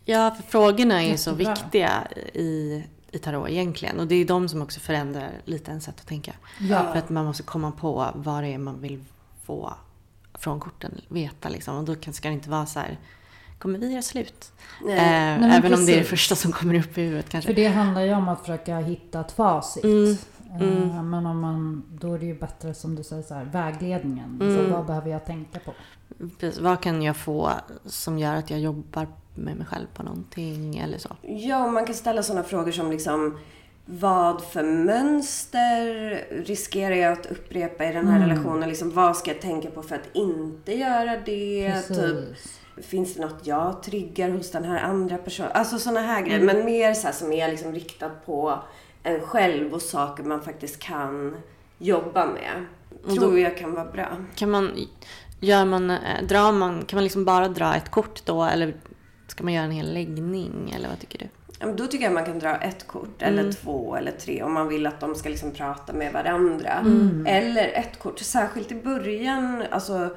[0.06, 4.00] Ja, för frågorna är ju så viktiga i, i tarot egentligen.
[4.00, 6.34] Och det är de som också förändrar lite en sätt att tänka.
[6.60, 6.92] Ja.
[6.92, 9.04] För att man måste komma på vad det är man vill
[9.46, 9.74] få
[10.34, 11.02] från korten.
[11.08, 11.78] Veta liksom.
[11.78, 12.98] Och då ska det inte vara så här,
[13.60, 14.52] kommer vi göra slut?
[14.86, 14.98] Nej.
[14.98, 16.10] Eh, men även om det är det precis.
[16.10, 17.48] första som kommer upp i huvudet kanske.
[17.48, 19.84] För det handlar ju om att försöka hitta ett facit.
[19.84, 20.18] Mm.
[20.60, 24.38] Eh, Men om man, då är det ju bättre som du säger så här, vägledningen.
[24.42, 24.56] Mm.
[24.68, 25.74] Så vad behöver jag tänka på?
[26.40, 27.52] Precis, vad kan jag få
[27.86, 31.10] som gör att jag jobbar med mig själv på någonting eller så?
[31.22, 33.38] Ja, och man kan ställa sådana frågor som liksom
[33.86, 35.84] vad för mönster
[36.46, 38.30] riskerar jag att upprepa i den här Mm.
[38.30, 38.70] relationen?
[38.70, 41.82] Liksom, vad ska jag tänka på för att inte göra det?
[41.82, 42.38] Typ,
[42.86, 45.52] finns det något jag triggar hos den här andra personen?
[45.54, 46.40] Alltså sådana här grejer.
[46.40, 46.56] Mm.
[46.56, 48.60] Men mer så här som är liksom riktad på
[49.04, 51.36] en själv och saker man faktiskt kan
[51.78, 52.66] jobba med.
[53.06, 54.08] Då- Tror jag kan vara bra.
[54.36, 54.72] Kan man,
[55.40, 55.98] gör man, eh,
[56.30, 58.74] drar man, kan man liksom bara dra ett kort då eller
[59.28, 61.28] ska man göra en hel läggning eller vad tycker du?
[61.74, 63.54] Då tycker jag man kan dra ett kort, eller Mm.
[63.54, 66.70] två eller tre om man vill att de ska liksom prata med varandra.
[66.74, 67.26] Mm.
[67.28, 70.10] Eller ett kort, särskilt i början, alltså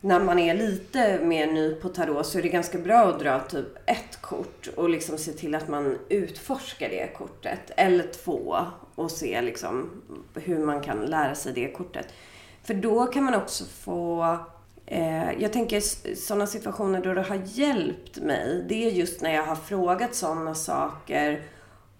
[0.00, 3.40] när man är lite mer ny på tarot så är det ganska bra att dra
[3.40, 7.70] typ ett kort och liksom se till att man utforskar det kortet.
[7.76, 8.56] Eller två
[8.94, 9.90] och se liksom
[10.34, 12.06] hur man kan lära sig det kortet.
[12.62, 14.36] För då kan man också få
[14.92, 15.80] Eh, jag tänker
[16.14, 20.54] sådana situationer då det har hjälpt mig, det är just när jag har frågat sådana
[20.54, 21.42] saker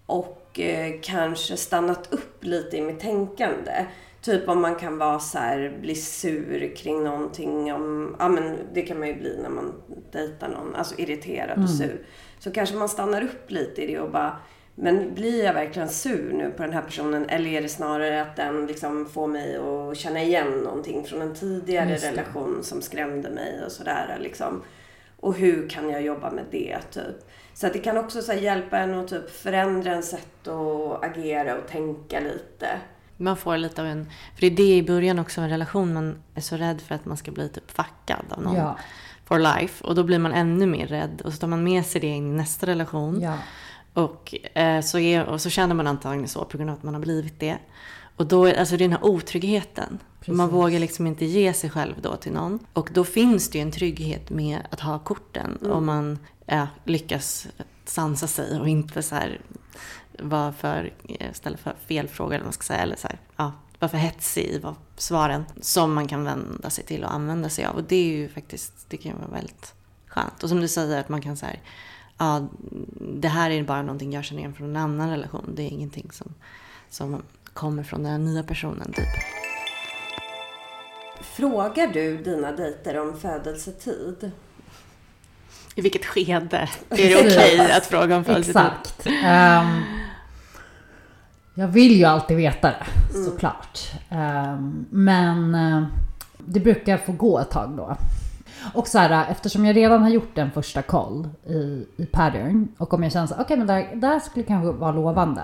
[0.07, 3.87] och eh, kanske stannat upp lite i mitt tänkande.
[4.22, 7.72] Typ om man kan vara så här, bli sur kring någonting.
[7.72, 10.74] Om, ja men det kan man ju bli när man dejtar någon.
[10.74, 12.06] Alltså irriterad och sur.
[12.38, 14.37] Så kanske man stannar upp lite i det och bara
[14.74, 18.37] men blir jag verkligen sur nu på den här personen eller är det snarare att
[18.37, 23.64] den liksom får mig att känna igen någonting från en tidigare relation som skrämde mig
[23.64, 24.62] och sådär liksom.
[25.16, 27.30] Och hur kan jag jobba med det typ.
[27.54, 31.56] Så att det kan också så hjälpa en att typ förändra en sätt att agera
[31.56, 32.68] och tänka lite.
[33.20, 34.06] Man får lite av en...
[34.35, 35.92] För det är det i början också av en relation.
[35.92, 38.56] Man är så rädd för att man ska bli typ fuckad av någon.
[38.56, 38.78] Ja.
[39.24, 39.85] For life.
[39.85, 41.22] Och då blir man ännu mer rädd.
[41.24, 43.20] Och så tar man med sig det in i nästa relation.
[43.20, 43.35] Ja.
[43.94, 46.94] Och, eh, så är, och så känner man antagligen så på grund av att man
[46.94, 47.59] har blivit det.
[48.16, 49.98] Och då är alltså det är den här otryggheten.
[50.26, 50.54] Man Precis.
[50.54, 52.59] vågar liksom inte ge sig själv då till någon.
[52.72, 55.59] Och då finns det ju en trygghet med att ha korten.
[55.62, 57.48] Om man ja, lyckas
[57.85, 59.40] sansa sig och inte så här
[60.18, 62.81] vara för, eh, ställa för fel frågor eller vad man ska säga.
[62.81, 64.62] Eller så här, ja, var för hetsig i
[64.96, 65.44] svaren.
[65.61, 67.77] Som man kan vända sig till och använda sig av.
[67.77, 69.75] Och det är ju faktiskt, det kan ju vara väldigt
[70.07, 70.42] skönt.
[70.42, 71.57] Och som du säger att man kan säga
[72.20, 72.49] ja,
[73.01, 75.53] det här är bara någonting jag känner igen från en annan relation.
[75.55, 76.35] Det är ingenting som,
[76.88, 79.07] som kommer från den här nya personen typ.
[81.20, 84.31] Frågar du dina dejter om födelsetid?
[85.81, 88.57] I vilket skede är det okej att fråga om födelsetid?
[88.57, 89.07] Exakt.
[89.25, 89.83] Ehm,
[91.55, 92.87] jag vill ju alltid veta det,
[93.25, 93.79] såklart.
[94.11, 95.83] Ehm, men eh,
[96.38, 97.97] det brukar få gå ett tag då.
[98.75, 102.94] Och så här, eftersom jag redan har gjort en första koll i, i pattern och
[102.94, 105.42] om jag känner så okej men där, där skulle kanske vara lovande.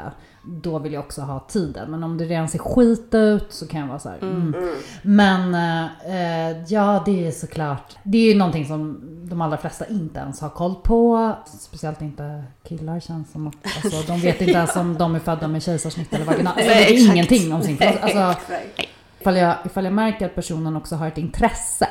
[0.49, 1.91] Då vill jag också ha tiden.
[1.91, 4.19] Men om det redan ser skit ut så kan jag vara så här.
[4.23, 4.55] Mm.
[5.03, 7.97] Men eh, ja, det är såklart.
[8.03, 11.33] Det är ju någonting som de allra flesta inte ens har koll på.
[11.47, 15.49] Speciellt inte killar känns som att alltså, de vet inte ens om de är födda
[15.49, 16.51] med kejsarsnitt eller vagina.
[16.51, 17.13] Alltså, de Nej, vet exakt.
[17.15, 17.97] ingenting om sin kropp.
[18.01, 18.35] Alltså,
[19.21, 21.89] ifall, jag, ifall jag märker att personen också har ett intresse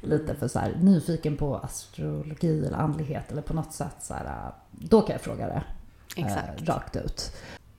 [0.00, 4.52] lite för så här, nyfiken på astrologi eller andlighet eller på något sätt så här,
[4.70, 5.62] då kan jag fråga det
[6.16, 6.60] Exakt.
[6.60, 7.32] eh, rakt ut.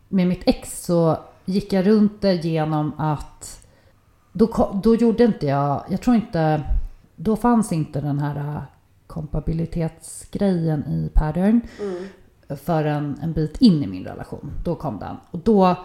[0.08, 3.67] Med mitt ex så gick jag runt det genom att
[4.32, 6.63] då, då gjorde inte jag, jag tror inte,
[7.15, 8.62] då fanns inte den här eh,
[9.08, 11.62] kompabilitetsgrejen i pattern
[12.63, 14.51] förrän en bit in i min relation.
[14.63, 15.17] Då kom den.
[15.32, 15.75] Och då,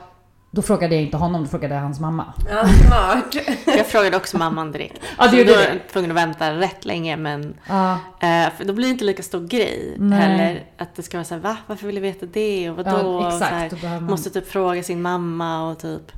[0.54, 2.32] då frågade jag inte honom, då frågade jag hans mamma.
[2.50, 3.34] Ja, smart.
[3.66, 5.00] Jag frågade också mamman direkt.
[5.18, 5.68] Ja, Så gjorde då var det.
[5.68, 9.22] jag tvungen att vänta rätt länge men Ja, eh, för då blir det inte lika
[9.22, 10.18] stor grej Nej.
[10.20, 10.64] heller.
[10.78, 11.56] Att det ska vara så här, va?
[11.66, 12.70] Varför vill du veta det?
[12.70, 12.90] Och vadå?
[12.90, 13.80] Ja, Och exakt.
[13.80, 16.12] Så här, man- Måste typ fråga sin mamma och typ.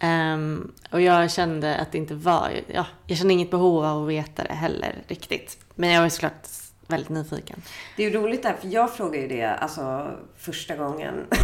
[0.00, 4.08] Ehm, och jag kände att det inte var, ja, jag kände inget behov av att
[4.08, 5.58] veta det heller riktigt.
[5.74, 6.46] Men jag var såklart
[6.92, 7.62] väldigt nyfiken.
[7.96, 11.14] Det är ju roligt där, för jag frågar ju det alltså första gången.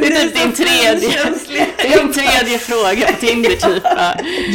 [0.00, 1.24] Det är typ din tredje,
[1.82, 3.82] din tredje fråga på Tinder typ.
[3.84, 4.14] Ja.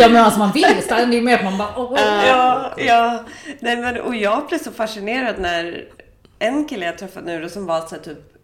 [0.09, 1.99] men alltså man vill ju stanna, det är mer att man bara åh.
[2.27, 3.23] Ja, ja.
[3.59, 5.85] Nej, men, och jag blev så fascinerad när
[6.39, 8.34] en kille jag träffat nu då som var så här, typ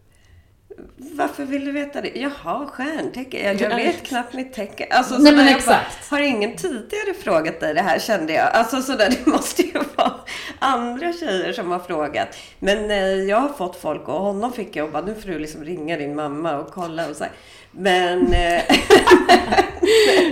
[0.98, 2.12] varför vill du veta det?
[2.16, 3.46] Jaha, stjärntecken.
[3.46, 4.88] Jag, jag vet knappt mitt tecken.
[4.92, 6.10] Alltså, Nej, men exakt.
[6.10, 8.52] Bara, har ingen tidigare frågat dig det här kände jag.
[8.54, 10.14] Alltså sådär, det måste ju vara
[10.60, 12.38] andra tjejer som har frågat.
[12.60, 15.40] Men eh, jag har fått folk och honom fick jag och bara, nu får du
[15.40, 17.34] liksom ringa din mamma och kolla och så här.
[17.72, 18.34] Men...
[18.34, 18.62] Eh,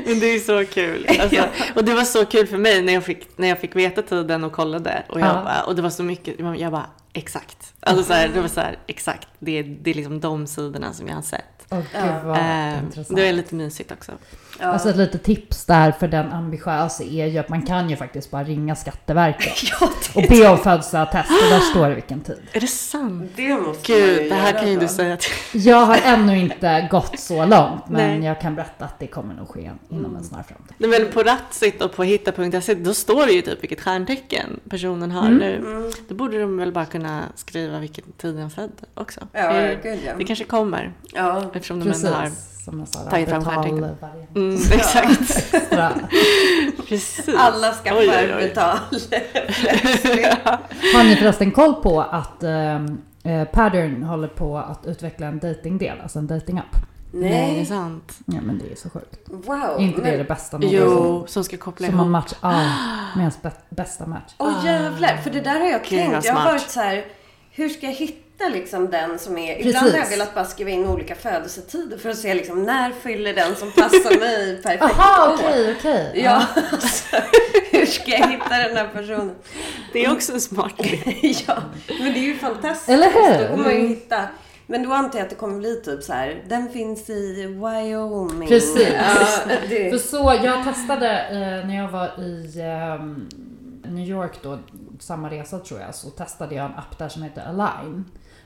[0.06, 1.08] Men det är så kul.
[1.20, 1.44] Alltså,
[1.76, 4.44] Och det var så kul för mig när jag fick, när jag fick veta tiden
[4.44, 5.04] och kollade.
[5.10, 5.34] Och, jag Ja.
[5.34, 7.74] bara, och det var så mycket, jag bara exakt.
[7.80, 9.28] Alltså så här, det var så här, exakt.
[9.40, 11.59] Det, är- det är liksom de sidorna som jag har sett.
[11.72, 13.16] Åh, gud vad Eh, intressant.
[13.16, 14.12] det är lite mysigt också.
[14.60, 14.66] ja.
[14.66, 18.32] Alltså ett litet tips där för den ambitiösa är ju att man kan ju faktiskt
[18.32, 22.42] bara ringa Skatteverket ja, och be om födelseattest och där står det vilken tid.
[22.54, 23.32] Är det sant?
[23.36, 25.32] det måste Gud, det här kan ju du säga till.
[25.68, 28.28] Jag har ännu inte gått så långt men Nej.
[28.28, 30.76] jag kan berätta att det kommer nog ske inom en snar framtid.
[30.78, 35.12] Nej, men på Ratsit och på hitta.se då står det ju typ vilket stjärntecken personen
[35.12, 35.64] har nu.
[36.08, 39.20] Då borde de väl bara kunna skriva vilken tid den född också.
[39.34, 41.50] Ja, det, det kanske kommer ja.
[41.60, 42.22] Eftersom de ändå har...
[42.24, 43.00] Precis, som jag sa.
[43.00, 43.96] tagit fram betal stjärntecken.
[44.02, 45.54] varje Mm, exakt.
[46.88, 47.30] Precis.
[47.38, 48.42] Alla ska Oj, oj, oj.
[48.48, 48.80] betala.
[50.96, 56.02] Har ni förresten koll på att ehm, eh, Pattern håller på att utveckla en datingdel,
[56.04, 56.66] alltså en datingapp?
[57.12, 57.66] Nej, det är Nej.
[57.66, 58.20] sant.
[58.26, 59.20] Ja men det är så sjukt.
[59.26, 59.58] Wow.
[59.58, 60.80] Är inte det men- det bästa någonsin?
[60.84, 62.12] Jo, som ska koppla Som man ihop.
[62.12, 62.50] match, ja,
[63.16, 64.34] med ens bä- bästa match.
[64.38, 66.26] Åh jävlar, för det där har jag tänkt.
[66.26, 67.06] Jag har varit så här,
[67.60, 69.60] hur ska jag hitta liksom den som är...
[69.60, 69.92] Ibland Precis.
[69.92, 73.56] har jag velat bara skriva in olika födelsetider för att se liksom när fyller den
[73.56, 74.84] som passar mig perfekt.
[74.84, 75.34] Aha, år.
[75.34, 76.12] okej, okej.
[76.24, 77.16] Ja, alltså,
[77.72, 79.36] hur ska jag hitta den här personen?
[79.94, 81.38] Det är också en smart grej.
[81.48, 81.58] ja,
[82.00, 82.90] men det är ju fantastiskt.
[82.90, 83.44] Eller hur?
[83.44, 84.28] Då kommer man ju hitta
[84.68, 86.44] Men då antar jag att det kommer bli typ så här.
[86.48, 88.48] den finns i Wyoming.
[88.48, 88.88] Precis.
[88.96, 93.30] Ja, För det, så, jag testade eh, när jag var i ehm,
[93.90, 94.60] New York då,
[95.00, 98.06] samma resa tror jag, så testade jag en app där som heter Align.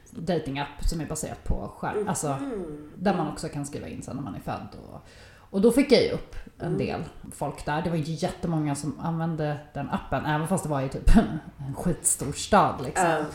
[0.10, 2.38] Datingapp som är baserat på skärm, alltså
[2.96, 4.68] där man också kan skriva in sen när man är född.
[4.90, 5.02] Och,
[5.36, 7.82] och då fick jag ju upp en del folk där.
[7.82, 11.40] Det var inte jättemånga som använde den appen, även fast det var i typ en,
[11.76, 13.06] skitstor stad liksom.
[13.06, 13.26] Ja.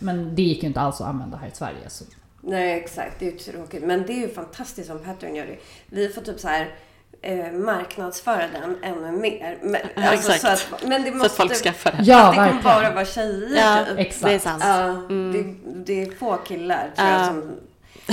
[0.00, 1.88] Men det gick ju inte alls att använda här i Sverige.
[1.88, 2.04] Så.
[2.40, 3.18] nej, exakt.
[3.18, 3.84] Det är ju tråkigt.
[3.84, 5.58] Men det är ju fantastiskt om Pattern gör det.
[5.86, 6.74] Vi får typ så här
[7.22, 9.58] eh, marknadsföra den ännu mer.
[9.62, 10.68] Men, Ja, alltså, exakt.
[10.68, 12.02] så att, men det Så måste, att folk skaffar det.
[12.02, 12.64] Ja, det kommer verkligen.
[12.64, 13.98] bara vara tjejer Ja, typ.
[13.98, 14.24] Exakt.
[14.24, 14.62] det är sant.
[14.66, 15.32] Ja, Mm.
[15.32, 17.26] det, det är få killar tror jag Ja.
[17.26, 17.56] som...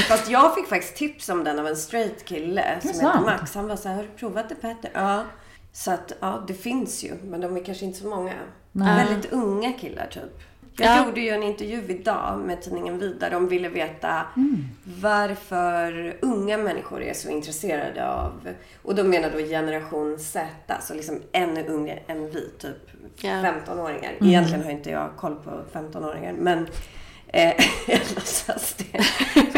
[0.09, 3.19] Fast jag fick faktiskt tips om den av en straight kille som heter?
[3.25, 3.55] Max.
[3.55, 4.91] Han var så här, har du provat det Petter?
[4.93, 5.23] Ja.
[5.73, 7.13] Så att, ja, det finns ju.
[7.23, 8.33] Men de är kanske inte så många.
[8.71, 9.05] Nej.
[9.05, 10.41] Väldigt unga killar typ.
[10.77, 11.05] Jag Ja.
[11.05, 13.29] gjorde ju en intervju idag med tidningen Vida.
[13.29, 14.63] De ville veta Mm.
[14.83, 18.49] varför unga människor är så intresserade av,
[18.81, 20.47] och de menar då generation Z,
[20.81, 22.77] så liksom ännu yngre än vi, typ
[23.17, 23.29] Ja.
[23.29, 24.11] 15-åringar.
[24.19, 24.29] Mm.
[24.29, 26.67] Egentligen har inte jag koll på 15-åringar, men
[27.27, 27.53] eh,
[27.87, 28.97] jag låtsas det.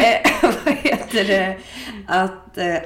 [0.02, 0.32] eh,
[0.64, 1.56] vad heter det?
[2.08, 2.76] Att, eh,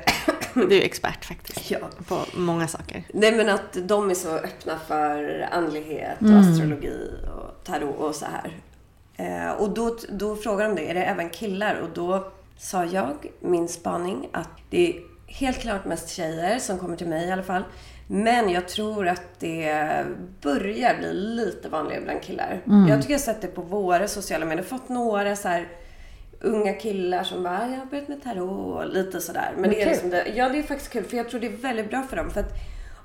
[0.55, 1.71] Du är expert faktiskt.
[1.71, 1.79] ja.
[2.09, 3.03] På många saker.
[3.15, 6.39] Nej men att de är så öppna för andlighet och Mm.
[6.41, 8.53] astrologi och tarot och så här.
[9.17, 11.81] Eh, och då, då frågar de det, är det även killar?
[11.81, 16.97] Och då sa jag, min spaning, att det är helt klart mest tjejer som kommer
[16.97, 17.63] till mig i alla fall.
[18.07, 20.05] Men jag tror att det
[20.41, 22.63] börjar bli lite vanligare bland killar.
[22.89, 24.65] Jag tycker jag har sett det på våra sociala medier.
[24.65, 25.69] fått några så här
[26.41, 29.53] unga killar som bara, jag har börjat med tarot och lite sådär.
[29.57, 31.57] Men det är liksom det, ja det är faktiskt kul för jag tror det är
[31.57, 32.31] väldigt bra för dem.
[32.31, 32.53] För att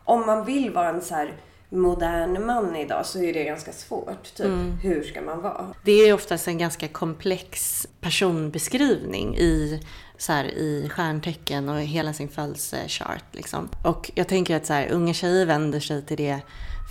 [0.03, 1.33] om man vill vara en så här
[1.69, 4.36] modern man idag så är det ganska svårt.
[4.36, 4.47] Typ,
[4.82, 5.67] hur ska man vara?
[5.84, 9.82] Det är oftast en ganska komplex personbeskrivning i,
[10.17, 13.23] så här, i stjärntecken och hela sin födelsechart.
[13.32, 13.69] Liksom.
[13.84, 16.39] Och jag tänker att så här, unga tjejer vänder sig till det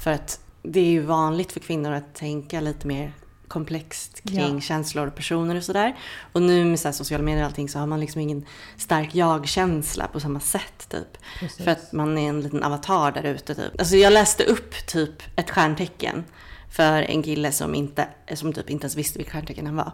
[0.04, 3.12] för att det är ju vanligt för kvinnor att tänka lite mer
[3.48, 4.60] komplext kring Ja.
[4.60, 5.96] känslor och personer och sådär.
[6.32, 8.44] Och nu med så sociala medier och allting så har man liksom ingen
[8.76, 11.18] stark jag-känsla på samma sätt typ.
[11.40, 11.64] Precis.
[11.64, 13.78] För att man är en liten avatar där ute typ.
[13.80, 16.24] Alltså jag läste upp typ ett stjärntecken
[16.72, 19.92] för en kille som, inte, som typ inte ens visste vilket stjärntecken han var.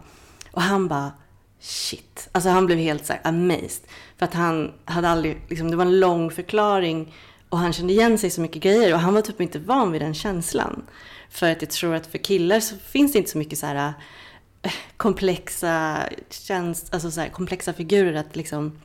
[0.51, 1.11] Och han bara
[1.59, 2.29] shit.
[2.31, 3.83] Alltså han blev helt så här amazed.
[4.17, 7.13] För att han hade aldrig, liksom, det var en lång förklaring
[7.53, 10.01] och han kände igen sig så mycket grejer och han var typ inte van vid
[10.01, 10.83] den känslan.
[11.29, 13.93] För att jag tror att för killar så finns det inte så mycket så här
[14.61, 18.79] eh, komplexa, käns- alltså så här, komplexa figurer att liksom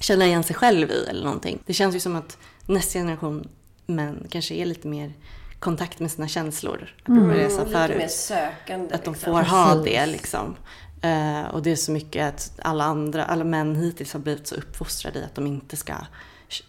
[0.00, 1.62] känna igen sig själv i eller någonting.
[1.66, 3.48] Det känns ju som att nästa generation
[3.86, 5.12] män kanske är lite mer
[5.58, 6.94] kontakt med sina känslor.
[7.06, 8.10] Sa Mm, lite mer förut.
[8.10, 8.94] sökande.
[8.94, 9.32] Att de liksom.
[9.32, 9.84] får ha Precis.
[9.84, 10.56] det liksom.
[11.02, 14.54] Eh, och det är så mycket att alla andra, alla män hittills har blivit så
[14.54, 15.94] uppfostrade i att de inte ska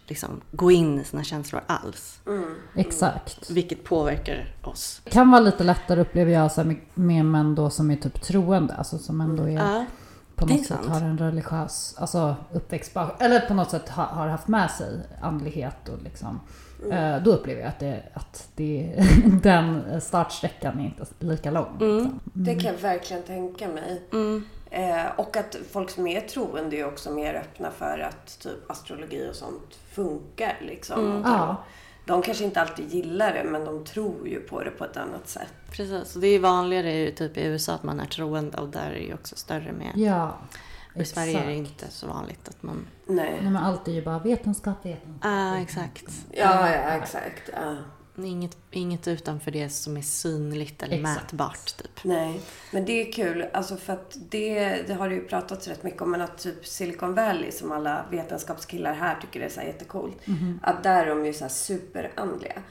[0.06, 2.20] liksom, gå in i sina känslor alls.
[2.26, 2.54] Mm.
[2.74, 3.50] Exakt.
[3.50, 5.00] Vilket påverkar oss.
[5.04, 8.22] Det kan vara lite lättare upplever jag så med, med män då som är typ
[8.22, 9.84] troende, alltså som ändå är Ja,
[10.34, 10.88] på något sätt sant.
[10.88, 15.88] har en religiös alltså uppväxt eller på något sätt har, har haft med sig andlighet
[15.88, 16.40] och liksom
[16.92, 19.04] eh, då upplever jag att, det, att det,
[19.42, 21.76] den startsträckan är inte lika lång.
[21.80, 21.96] Mm.
[21.96, 22.20] Liksom.
[22.32, 24.02] Det kan jag verkligen tänka mig.
[24.74, 29.28] Eh, och att folk som är troende är också mer öppna för att typ astrologi
[29.30, 30.56] och sånt funkar.
[30.60, 31.00] Liksom.
[31.00, 31.16] Mm.
[31.16, 31.64] Och Ja.
[32.06, 35.28] De kanske inte alltid gillar det, men de tror ju på det på ett annat
[35.28, 35.52] sätt.
[35.70, 36.14] precis.
[36.14, 38.94] Och det är vanligare i typ i USA att man är troende och där är
[38.94, 39.92] det ju också större med.
[39.96, 40.38] Ja,
[40.94, 41.82] I Sverige är det exakt.
[41.82, 42.86] inte så vanligt att man...
[43.06, 43.38] Nej.
[43.42, 45.20] Nej men allt är ju bara vetenskap, vetenskap.
[45.22, 46.04] Ja, exakt.
[46.30, 47.50] Ja, ja, exakt.
[47.52, 47.76] Ja.
[48.18, 51.32] Inget, inget utanför det som är synligt eller Exakt.
[51.32, 52.04] mätbart typ.
[52.04, 52.40] Nej,
[52.72, 53.46] men det är kul.
[53.52, 56.10] Alltså för att det, det har det ju pratats rätt mycket om.
[56.10, 60.16] Men att typ Silicon Valley, som alla vetenskapskillar här tycker är så här jättecoolt.
[60.62, 62.62] Att där är de ju så här superandliga.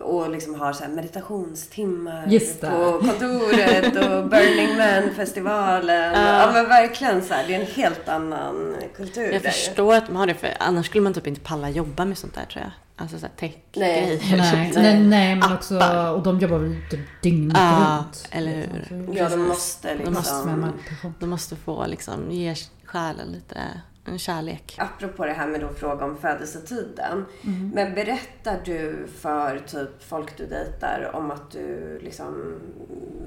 [0.00, 2.26] Och liksom har så här meditationstimmar
[2.60, 6.12] på kontoret och Burning Man-festivalen.
[6.14, 9.50] Ja men verkligen så här, det är en helt annan kultur Jag där.
[9.50, 12.34] förstår att de har det för annars skulle man typ inte palla jobba med sånt
[12.34, 12.70] där tror jag.
[13.00, 14.20] Alltså såhär tech-grejer.
[14.36, 14.72] Nej, Nej.
[14.74, 15.74] nej, nej men också,
[16.16, 18.28] och de jobbar väl typ dygnet Ja, runt.
[18.30, 18.96] eller liksom.
[18.96, 19.16] hur.
[19.16, 20.14] Ja, de måste liksom.
[20.14, 21.14] Massor med meditation.
[21.20, 23.60] De måste få liksom ge själen lite
[24.08, 24.74] en kärlek.
[24.78, 27.24] Apropå det här med att fråga om födelsetiden.
[27.44, 27.70] Mm.
[27.74, 32.54] Men berättar du för typ folk du dejtar om att du liksom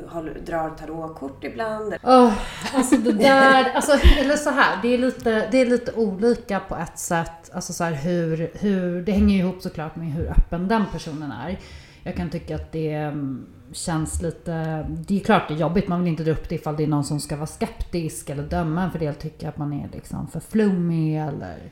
[0.08, 1.96] håller, drar tarotkort ibland?
[2.04, 2.34] Åh,
[2.74, 6.76] alltså det där, alltså, eller så här, det är, lite, det är lite olika på
[6.76, 7.52] ett sätt.
[7.54, 11.32] Alltså så här hur, hur, det hänger ju ihop såklart med hur öppen den personen
[11.32, 11.60] är.
[12.04, 14.86] Jag kan tycka att det mm, känns lite...
[15.08, 16.88] Det är klart det är jobbigt, man vill inte dra upp det ifall det är
[16.88, 20.28] någon som ska vara skeptisk eller döma för det eller tycka att man är liksom
[20.28, 21.72] för flummig eller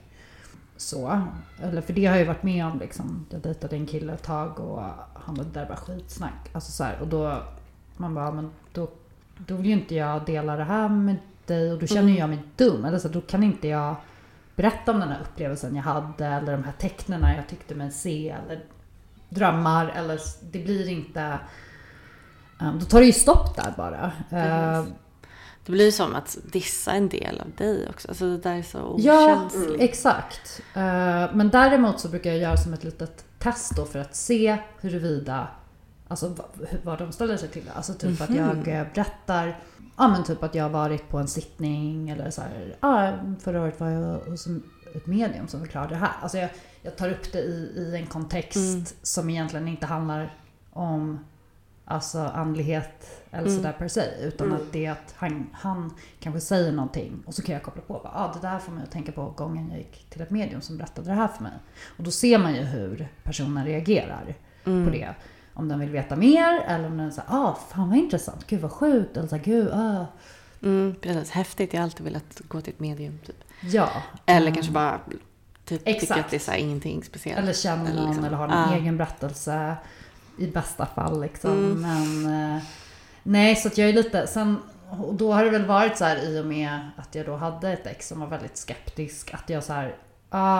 [0.77, 1.21] så.
[1.61, 3.25] Eller för det har jag ju varit med om liksom.
[3.29, 4.81] Jag dejtade en kille ett tag och
[5.13, 6.49] han var där bara skitsnack.
[6.51, 7.43] Alltså så här, och då...
[7.97, 8.89] Man bara, men då,
[9.37, 11.15] då vill ju inte jag dela det här med
[11.45, 12.85] dig och då känner jag mig dum.
[12.85, 13.95] Eller så då kan inte jag
[14.55, 18.29] berätta om den här upplevelsen jag hade eller de här tecknen jag tyckte mig se
[18.29, 18.63] eller
[19.29, 20.19] drömmar eller
[20.51, 21.39] det blir inte...
[22.61, 24.05] Um, då tar det ju stopp där bara.
[24.33, 24.87] Uh,
[25.65, 28.07] det blir som att dissa en del av dig också.
[28.07, 29.81] Alltså det där är så Ja, okänsligt.
[29.81, 30.61] exakt.
[30.77, 34.57] Uh, men däremot så brukar jag göra som ett litet test då för att se
[34.81, 35.47] huruvida,
[36.07, 36.35] alltså
[36.83, 37.71] vad, de ställer sig till.
[37.75, 39.59] Alltså typ att jag eh, berättar,
[39.97, 43.61] ja men typ att jag har varit på en sittning eller så här, ja förra
[43.61, 44.47] året var jag hos
[44.95, 46.11] ett medium som förklarade det här.
[46.21, 46.49] Alltså jag,
[46.81, 50.37] jag tar upp det i, i en kontext som egentligen inte handlar
[50.71, 51.19] om
[51.85, 54.03] alltså andlighet eller sådär per se.
[54.21, 57.81] Utan att det är att han, han kanske säger någonting och så kan jag koppla
[57.81, 58.01] på.
[58.03, 60.61] Ja, ah, det där får mig att tänka på gången jag gick till ett medium
[60.61, 61.51] som berättade det här för mig.
[61.97, 65.15] Och då ser man ju hur personen reagerar på det.
[65.53, 68.71] Om den vill veta mer eller om den säger ah fan vad intressant, gud vad
[68.71, 69.17] sjukt.
[69.17, 70.05] Eller så här, gud, ah.
[70.63, 71.31] Mm, precis.
[71.31, 71.73] Häftigt.
[71.73, 73.19] Jag har alltid velat gå till ett medium.
[73.25, 73.43] Typ.
[73.61, 73.89] Ja.
[74.25, 74.99] Eller kanske bara
[75.69, 76.19] typ, tycker Exakt.
[76.19, 77.39] att det är så här, ingenting speciellt.
[77.39, 78.75] Eller känner någon liksom- eller har en Ja.
[78.75, 79.75] egen berättelse.
[80.37, 81.51] I bästa fall liksom.
[81.51, 81.81] Mm.
[82.21, 82.61] Men eh,
[83.23, 84.27] nej, så att jag är lite...
[84.27, 84.57] Sen,
[84.89, 87.71] och då har det väl varit så här i och med att jag då hade
[87.71, 89.33] ett ex som var väldigt skeptisk.
[89.33, 89.95] Att jag så här, ja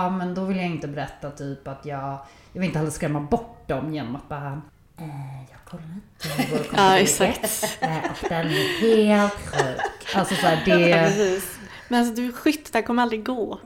[0.06, 2.18] ah, men då vill jag inte berätta typ att jag...
[2.54, 4.62] Jag vill inte heller skrämma bort dem genom att bara...
[4.98, 7.78] Eh, jag kollar inte Ja, exakt.
[7.82, 10.16] eh, Och den är helt sjuk.
[10.16, 10.94] Alltså så här, Ja, det...
[10.94, 11.59] precis.
[11.90, 13.60] Men alltså du är skytt, det här kommer aldrig gå.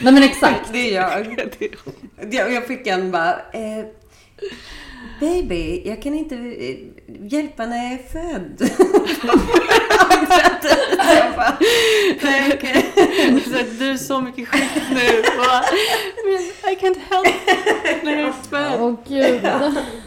[0.00, 0.72] Nej men exakt.
[0.72, 1.40] Det är jag.
[2.30, 3.32] Jag, jag fick en bara...
[3.52, 3.84] Eh,
[5.20, 6.76] baby, jag kan inte eh,
[7.20, 8.58] hjälpa när jag är född.
[13.78, 15.22] du är så mycket skit nu.
[16.70, 17.34] I can't help
[18.02, 18.80] när jag är född.
[18.80, 19.40] Åh gud.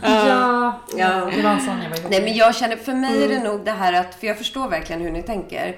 [0.01, 1.29] Ja, Ja.
[1.35, 3.43] det var en sån jag var ihop Nej, men jag känner, för mig är det
[3.43, 5.75] nog det här att, för jag förstår verkligen hur ni tänker.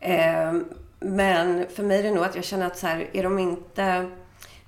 [0.00, 0.52] Eh,
[1.00, 4.10] men för mig är det nog att jag känner att så här, är de inte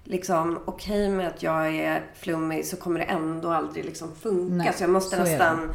[0.04, 4.54] liksom okej med att jag är flummig så kommer det ändå aldrig liksom funka.
[4.54, 5.74] Nej, så jag måste så nästan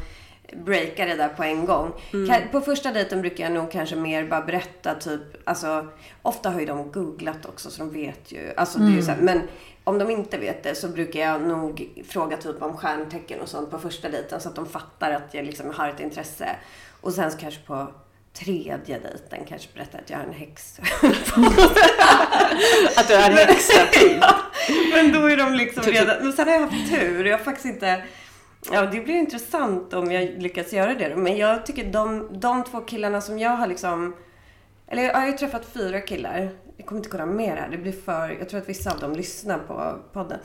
[0.65, 1.91] breaka det där på en gång.
[2.11, 5.87] Ka- På första dejten brukar jag nog kanske mer bara berätta typ, alltså
[6.21, 8.53] ofta har ju de googlat också så de vet ju.
[8.57, 9.41] Alltså det är ju så här, men
[9.83, 13.71] om de inte vet det så brukar jag nog fråga typ om stjärntecken och sånt
[13.71, 16.49] på första dejten så att de fattar att jag liksom har ett intresse.
[17.01, 17.87] Och sen så kanske på
[18.35, 20.81] tredje dejten kanske berätta att jag har en häxa.
[22.97, 23.73] Att du är en häxa.
[24.21, 24.35] ja,
[24.93, 26.23] men då är de liksom redan...
[26.23, 27.25] Men sen har jag haft tur.
[27.25, 28.03] Jag har faktiskt inte...
[28.71, 31.15] Ja, det blir intressant om jag lyckas göra det.
[31.15, 34.15] Men jag tycker de, de två killarna som jag har liksom...
[34.87, 36.49] Eller jag har ju träffat fyra killar.
[36.77, 37.69] Jag kommer inte kunna mer här.
[37.69, 38.29] Det blir för...
[38.39, 40.39] Jag tror att vissa av dem lyssnar på podden.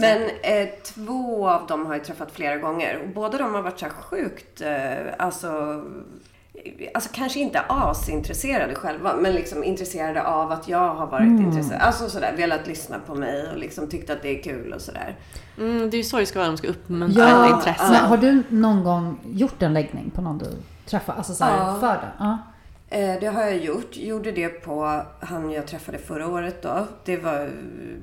[0.00, 2.96] Men eh, två av dem har jag träffat flera gånger.
[3.02, 4.60] Och båda de har varit så här sjukt...
[4.60, 5.82] Eh, alltså...
[6.94, 11.80] Alltså kanske inte asintresserade själva, men liksom intresserade av att jag har varit intresserad.
[11.82, 15.16] Alltså sådär, velat lyssna på mig och liksom tyckt att det är kul och sådär.
[15.58, 16.48] Mm, det är ju så det ska vara.
[16.48, 17.90] De ska uppmuntra Ja, intresse.
[17.92, 20.46] men har du någon gång gjort en läggning på någon du
[20.86, 21.14] träffar?
[21.16, 21.76] Alltså så här, Ja.
[21.80, 22.08] för det?
[22.18, 22.38] Ja.
[22.90, 23.96] Eh, det har jag gjort.
[23.96, 26.86] Gjorde det på han jag träffade förra året då.
[27.04, 27.50] Det var,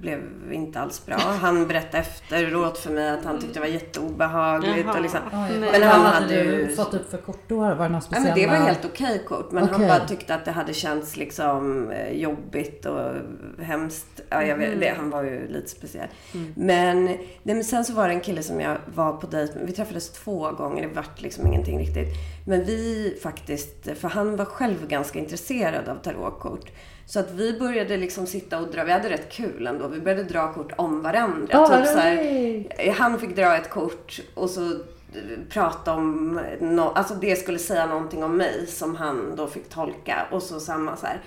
[0.02, 0.20] blev
[0.52, 1.16] inte alls bra.
[1.16, 4.78] Han berättade efteråt för mig att han tyckte det var jätteobehagligt.
[4.86, 4.94] Jaha.
[4.96, 5.20] Och liksom.
[5.34, 7.56] Oj, Men vad han hade hade du ju- fått upp för kort då?
[7.60, 8.36] Var det några Ja, speciella?
[8.36, 9.52] men det var helt okej kort.
[9.52, 9.88] Men han Okej.
[9.88, 13.12] bara tyckte att det hade känts liksom eh, jobbigt och
[13.62, 14.22] hemskt.
[14.30, 16.08] Ja, jag vet, det, han var ju lite speciell.
[16.56, 19.68] Men, nej, men sen så var det en kille som jag var på dejt med.
[19.68, 20.88] Vi träffades två gånger.
[20.88, 22.08] Det vart liksom ingenting riktigt.
[22.46, 26.72] Men vi faktiskt, för han var själv ganska intresserad av tarotkort.
[27.06, 29.88] Så att vi började liksom sitta och dra, vi hade rätt kul ändå.
[29.88, 31.48] Vi började dra kort om varandra.
[31.52, 34.78] Ja, typ så här, han fick dra ett kort och så eh,
[35.50, 40.28] prata om, no, alltså det skulle säga någonting om mig som han då fick tolka
[40.32, 41.22] och så samma så här.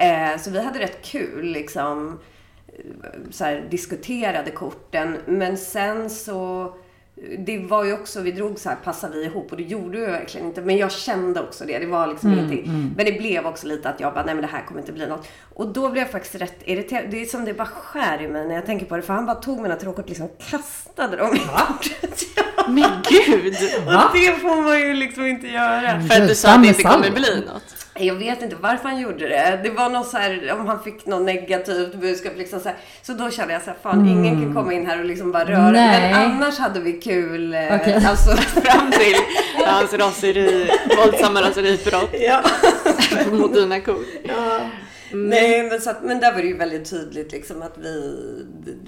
[0.00, 2.18] Eh, så vi hade rätt kul liksom,
[2.66, 6.74] eh, så här, diskuterade korten men sen så
[7.38, 9.50] det var ju också, vi drog så här, passar vi ihop?
[9.50, 10.60] Och det gjorde vi verkligen inte.
[10.62, 11.78] Men jag kände också det.
[11.78, 12.92] Det var liksom ingenting.
[12.96, 15.06] Men det blev också lite att jag bara, nej men det här kommer inte bli
[15.06, 15.28] något.
[15.54, 17.04] Och då blev jag faktiskt rätt irriterad.
[17.10, 19.02] Det är som det bara skär i mig när jag tänker på det.
[19.02, 22.22] För han bara tog mina tråkigt och liksom kastade dem i bordet.
[22.68, 23.54] Men gud!
[23.86, 26.00] Och det får man ju liksom inte göra.
[26.00, 27.79] För att du sa att det inte kommer bli något.
[28.00, 29.60] Jag vet inte varför han gjorde det.
[29.62, 32.32] Det var något så här, om han fick något negativt budskap.
[32.36, 32.78] Liksom så, här.
[33.02, 35.44] så då kände jag så här, fan ingen kan komma in här och liksom bara
[35.44, 35.70] röra.
[35.70, 36.12] Nej.
[36.12, 37.54] Men annars hade vi kul.
[37.54, 38.04] eh, Okej.
[38.06, 39.14] Alltså, Fram till
[39.66, 42.42] hans raseri, våldsamma raseribrott ja.
[43.32, 43.98] mot dina kor.
[45.12, 48.16] Nej, men, så att, men där var det ju väldigt tydligt liksom att vi,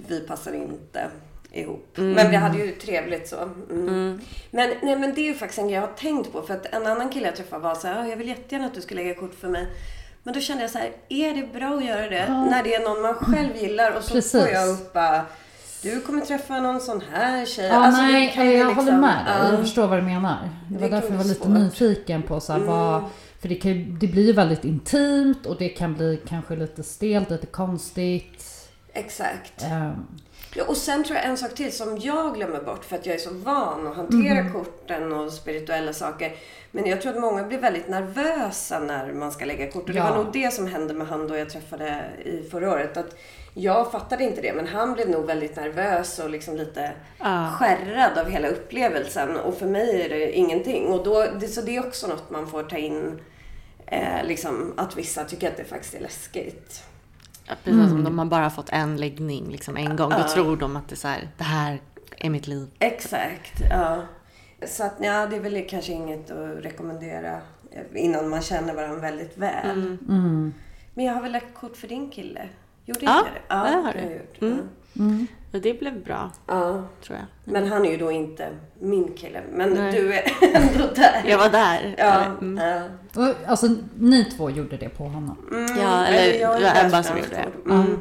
[0.08, 1.06] vi passar inte
[1.52, 1.88] ihop.
[1.94, 3.36] Men vi hade ju trevligt så.
[3.70, 4.20] Mm.
[4.50, 6.42] Men, nej, men det är ju faktiskt en grej jag har tänkt på.
[6.42, 8.74] För att en annan kille jag träffade var så här, "Ja, jag vill jättegärna att
[8.74, 9.66] du ska lägga kort för mig.
[10.22, 12.26] Men då kände jag så här, är det bra att göra det?
[12.50, 14.40] När det är någon man själv gillar och så Precis.
[14.42, 15.24] får jag upp bara,
[15.82, 17.66] du kommer träffa någon sån här tjej.
[17.66, 19.34] Ja, Alltså, nej, jag liksom- håller med dig.
[19.42, 19.50] Ja.
[19.52, 20.38] Jag förstår vad du menar.
[20.68, 21.48] Det var Det därför kan jag var lite svårt.
[21.48, 21.62] Mm.
[21.62, 23.04] nyfiken på så här, vad...
[23.40, 27.30] För det, kan, det blir ju väldigt intimt och det kan bli kanske lite stelt,
[27.30, 28.44] lite konstigt.
[28.92, 29.52] Exakt.
[29.70, 29.92] Ja,
[30.60, 33.18] och sen tror jag en sak till som jag glömmer bort för att jag är
[33.20, 34.52] så van att hantera Mhm.
[34.52, 36.32] korten och spirituella saker.
[36.70, 39.82] Men jag tror att många blir väldigt nervösa när man ska lägga kort.
[39.82, 40.10] Och det Ja.
[40.14, 42.96] var nog det som hände med han då jag träffade i förra året.
[42.96, 43.16] Att
[43.54, 47.48] jag fattade inte det men han blev nog väldigt nervös och liksom lite Ja.
[47.58, 49.36] skärrad av hela upplevelsen.
[49.36, 50.86] Och för mig är det ingenting.
[50.86, 53.20] Och då, det, så det är också något man får ta in.
[53.86, 56.82] Eh, liksom, att vissa tycker att det faktiskt är läskigt.
[57.52, 60.10] Ja, precis som de har bara fått en läggning liksom en gång.
[60.10, 61.80] Då tror de att det är så här, det här
[62.16, 62.68] är mitt liv.
[62.78, 64.02] Exakt, ja.
[64.66, 67.40] Så att ja, det är väl kanske inget att rekommendera
[67.94, 69.70] innan man känner varandra väldigt väl.
[70.08, 70.54] mm.
[70.94, 72.48] Men jag har väl lagt kort för din kille?
[72.84, 73.40] Gjorde Ja, inte det?
[73.48, 74.46] det har jag du.
[74.48, 74.64] gjort.
[75.52, 75.54] Mm.
[75.54, 75.56] Mm.
[75.56, 76.82] Och det blev bra, Ja.
[77.04, 77.26] tror jag.
[77.52, 78.48] Men han är ju då inte
[78.80, 79.42] min kille.
[79.52, 79.92] Men Nej.
[79.92, 80.22] du är
[80.56, 81.22] ändå där.
[81.26, 81.94] Jag var där.
[81.98, 82.58] Ja, Mm.
[82.58, 82.82] ja.
[83.22, 85.36] Och, alltså, ni två gjorde det på honom.
[85.50, 87.44] Mm, Ja, eller jag är det var Ebba som gjorde det.
[87.44, 87.74] ansvar.
[87.76, 87.98] Mm.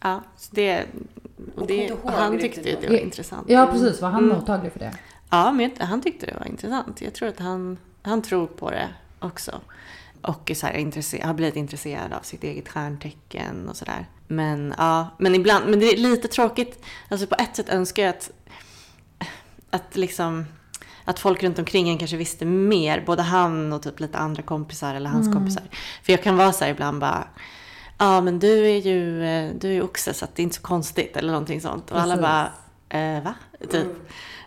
[0.00, 0.84] Ja, så det,
[1.56, 3.50] och det, ihåg han tyckte vad- det var intressant.
[3.50, 4.00] Ja, precis.
[4.02, 4.36] Var han Mm.
[4.36, 4.92] mottaglig för det?
[5.30, 7.00] Ja, men jag- han tyckte det var intressant.
[7.00, 8.88] Jag tror att han, han tror på det
[9.20, 9.60] också.
[10.22, 10.74] Och är så här
[11.26, 14.06] har blivit intresserad av sitt eget stjärntecken och sådär.
[14.28, 16.84] Men ja, men ibland, men det är lite tråkigt.
[17.08, 18.30] Alltså på ett sätt önskar jag att,
[19.70, 20.44] att liksom
[21.04, 23.02] att folk runt omkring en kanske visste mer.
[23.06, 25.62] Både han och typ lite andra kompisar eller hans kompisar.
[26.02, 27.28] För jag kan vara så här ibland bara
[27.98, 30.56] Ja men du är ju, eh, du är ju oxe så att det är inte
[30.56, 31.90] så konstigt eller någonting sånt.
[31.90, 32.52] Och alla bara,
[32.88, 33.34] eh, va?
[33.70, 33.86] Typ.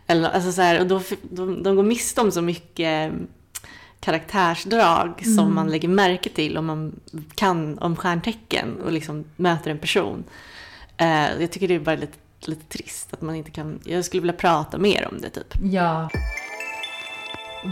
[0.08, 3.12] Eller, alltså så här, och då, de, de går miste om så mycket
[4.00, 7.00] karaktärsdrag som man lägger märke till om man
[7.36, 10.24] kan om stjärntecken och liksom möter en person.
[10.98, 14.22] Eh, jag tycker det är bara lite, lite trist att man inte kan, jag skulle
[14.22, 15.54] vilja prata mer om det typ.
[15.64, 16.10] Ja.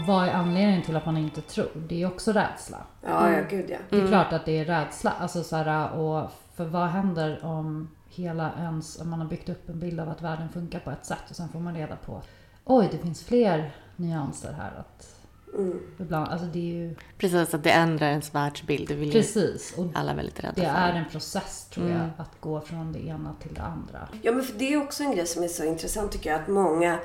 [0.06, 1.68] Vad är anledningen till att man inte tror?
[1.88, 2.78] Det är också rädsla.
[3.02, 3.78] Ja, ja, gud ja.
[3.90, 5.12] Det är klart att det är rädsla.
[5.18, 9.68] Alltså så här, och för vad händer om hela ens, om man har byggt upp
[9.68, 12.22] en bild av att världen funkar på ett sätt och sen får man reda på
[12.64, 14.72] oj, det finns fler nyanser här.
[14.78, 15.17] Att
[15.54, 15.78] Mm.
[15.98, 18.88] ibland, alltså det är ju Precis, att det ändrar ens världsbild.
[18.88, 19.74] Det vill precis.
[19.76, 20.68] Och alla väldigt rädda det för.
[20.68, 22.10] är en process tror jag, Mm.
[22.16, 24.08] att gå från det ena till det andra.
[24.22, 26.40] Ja, men för det är också en grej som är så intressant tycker jag.
[26.40, 26.98] Att många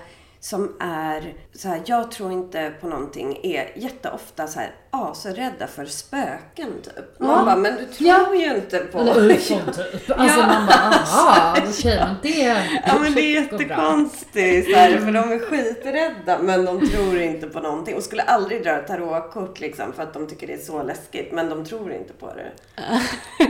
[0.44, 5.30] som är så här, jag tror inte på någonting, är jätteofta så här, ah, så
[5.30, 7.20] rädda för spöken typ.
[7.20, 7.46] Man Ja.
[7.46, 8.36] bara, men du tror Ja.
[8.36, 9.00] ju inte på...
[9.00, 10.10] Eller ufon typ.
[10.20, 10.48] Alltså Ja.
[10.48, 12.39] man bara, aha, okej men det
[12.88, 17.48] Ja men det är jättekonstigt så här, för de är skiträdda men de tror inte
[17.48, 20.84] på någonting och skulle aldrig dra tarotkort liksom för att de tycker det är så
[20.84, 22.52] läskigt men de tror inte på det.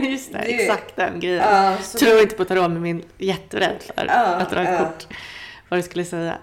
[0.08, 1.76] Just det, Det- exakt den grejen.
[1.82, 5.06] Så Tror inte på tarot men min jätterädd för att dra kort.
[5.68, 6.34] Vad du skulle säga.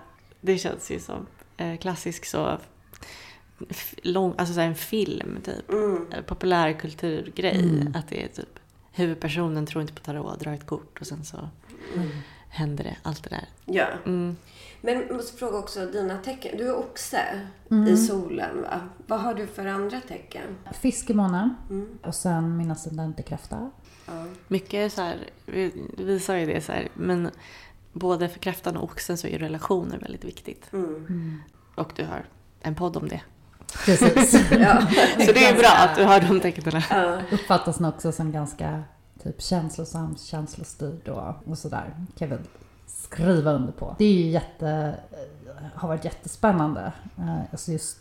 [0.41, 1.25] Det känns ju som
[1.57, 2.57] eh, klassisk så
[4.03, 5.69] lång, alltså så en film typ.
[5.71, 6.05] Mm.
[6.11, 7.59] Eh, Populärkulturgrej.
[7.59, 7.95] Mm.
[7.95, 8.59] Att det är typ
[8.93, 11.49] huvudpersonen tror inte på tarot, drar ett kort och sen så
[12.49, 13.45] händer det, allt det där.
[13.65, 13.87] Ja.
[14.05, 14.37] Mm.
[14.81, 16.57] Men jag måste fråga också dina tecken.
[16.57, 17.21] Du är oxe
[17.71, 17.87] Mm.
[17.93, 18.79] i solen va?
[19.07, 20.57] Vad har du för andra tecken?
[20.81, 21.99] Fisk i månen Mm.
[22.03, 23.71] och sen min ascendent i kräfta.
[24.07, 24.25] Ja.
[24.47, 27.29] Mycket så här, vi, vi sa ju det så här, men
[27.93, 30.73] både för kräftan och oxen så är ju relationer väldigt viktigt.
[30.73, 31.41] Mm.
[31.75, 32.25] Och du har
[32.61, 33.21] en podd om det.
[33.85, 34.33] Precis.
[34.51, 34.81] Ja.
[35.25, 36.81] Så det är bra att du har de tecknen.
[36.89, 37.21] Ja.
[37.31, 38.83] Uppfattas nog också som ganska
[39.23, 41.93] typ känslosam, känslostyrd och, och sådär.
[42.17, 42.45] Kan jag väl
[42.87, 43.95] skriva under på.
[43.97, 46.93] Det är ju jätte, eh, har varit jättespännande.
[47.17, 47.97] Eh, Alltså just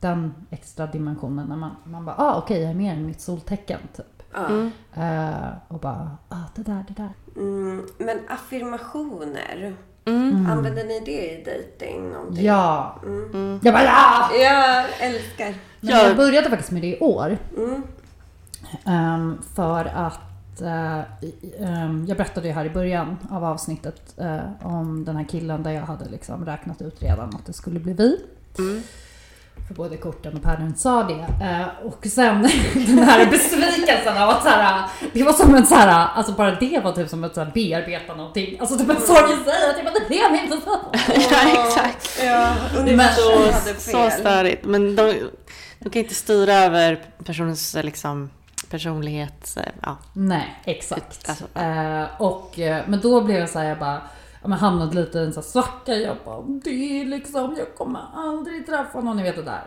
[0.00, 3.80] den extra dimensionen när man, man bara, ah okej jag är mer än mitt soltecken
[3.96, 4.17] typ.
[4.32, 4.46] Ja.
[4.46, 4.70] Mm.
[4.94, 7.12] Eh, och bara, ah det där, det där.
[7.36, 7.86] Mm.
[7.98, 10.46] Men affirmationer, Mm.
[10.50, 12.10] använder ni det i dejting?
[12.10, 12.44] någonting?
[12.44, 12.96] Ja!
[13.06, 13.60] Mm.
[13.62, 14.30] Jag bara ja!
[14.34, 15.54] Jag älskar.
[15.80, 16.02] Men Ja.
[16.06, 17.38] jag började faktiskt med det i år.
[17.56, 17.82] Mm.
[18.86, 20.98] Ehm, för att eh,
[21.60, 25.70] ehm, jag berättade ju här i början av avsnittet eh, om den här killen där
[25.70, 28.20] jag hade liksom räknat ut redan att det skulle bli vi.
[29.68, 31.44] För både korten och päron sa det.
[31.44, 32.42] Eh, och sen
[32.74, 36.50] den här besvikelsen av att så här, det var som en så här, alltså bara
[36.54, 38.56] det var typ som att så här, bearbeta någonting.
[38.60, 40.78] Alltså typ en sorg i sig, att jag bara, det blev inte så.
[41.14, 42.20] ja, exakt.
[42.24, 42.54] Ja,
[43.16, 44.10] Så, hade så fel.
[44.12, 44.64] störigt.
[44.64, 45.14] Men de,
[45.78, 48.30] de kan inte styra över personens liksom,
[48.70, 49.56] personlighet.
[49.56, 49.96] eh, Ja.
[50.12, 51.28] Nej, exakt.
[51.28, 54.00] Alltså, eh, och, eh, men då blev jag så här, jag bara,
[54.42, 55.94] ja, men hamnade lite i en så här svacka.
[55.94, 56.70] Jag bara, det
[57.00, 59.64] är liksom, jag kommer aldrig träffa någon, ni vet det där.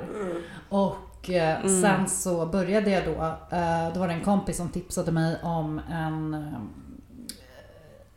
[0.70, 3.12] Och eh, sen så började jag då,
[3.58, 6.60] eh, då var det en kompis som tipsade mig om en, eh,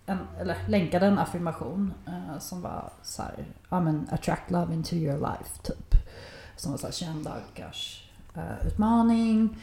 [0.06, 4.94] en eller länkade en affirmation eh, som var så här, ja men attract love into
[4.94, 5.94] your life typ.
[6.56, 8.10] Som var så här 21 dagars
[8.66, 9.56] utmaning.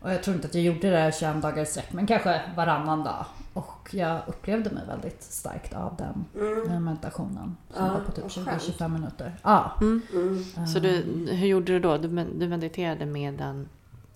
[0.00, 3.04] Och jag tror inte att jag gjorde det 21 dagar i sträck, men kanske varannan
[3.04, 3.26] dag.
[3.60, 6.24] Och jag upplevde mig väldigt starkt av den
[6.70, 7.56] eh, meditationen.
[7.74, 8.48] Som Ja, var på typ vad skönt.
[8.62, 9.36] 20-25 minuter.
[9.42, 9.72] Ja.
[9.80, 10.02] Mm.
[10.12, 10.66] Mm.
[10.66, 10.90] Så du,
[11.30, 11.98] hur gjorde du då?
[11.98, 12.08] Du
[12.48, 13.68] mediterade med den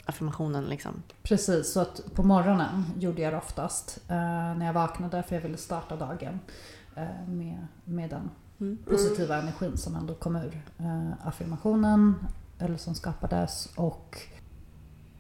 [0.07, 1.03] affirmationen liksom?
[1.23, 3.99] Precis, så att på morgonen gjorde jag det oftast.
[4.09, 4.17] Eh,
[4.57, 6.41] när jag vaknade för jag ville starta dagen
[6.97, 8.31] eh, med, med den
[8.61, 8.79] Mm.
[8.87, 12.15] positiva energin som ändå kom ur eh, affirmationen.
[12.59, 13.69] Eller som skapades.
[13.77, 14.19] Och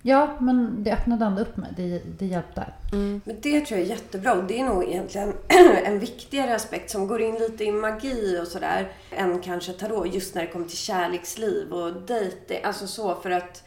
[0.06, 1.72] ja, men det öppnade ändå upp mig.
[1.76, 2.64] Det, det hjälpte.
[2.92, 3.20] Mm.
[3.24, 5.32] Men det tror jag är jättebra och det är nog egentligen
[5.84, 10.34] en viktigare aspekt som går in lite i magi och sådär än kanske tarot just
[10.34, 12.58] när det kommer till kärleksliv och dejting.
[12.64, 13.64] Alltså så för att,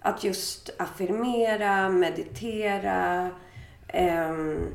[0.00, 3.30] att just affirmera, meditera
[3.88, 4.66] ehm,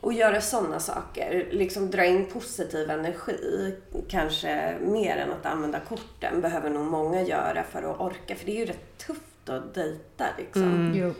[0.00, 1.48] och göra sådana saker.
[1.50, 3.74] Liksom dra in positiv energi.
[4.08, 8.34] Kanske mer än att använda korten behöver nog många göra för att orka.
[8.34, 10.62] För det är ju rätt tufft att dejta liksom.
[10.62, 10.94] Mm.
[10.94, 11.14] Jo,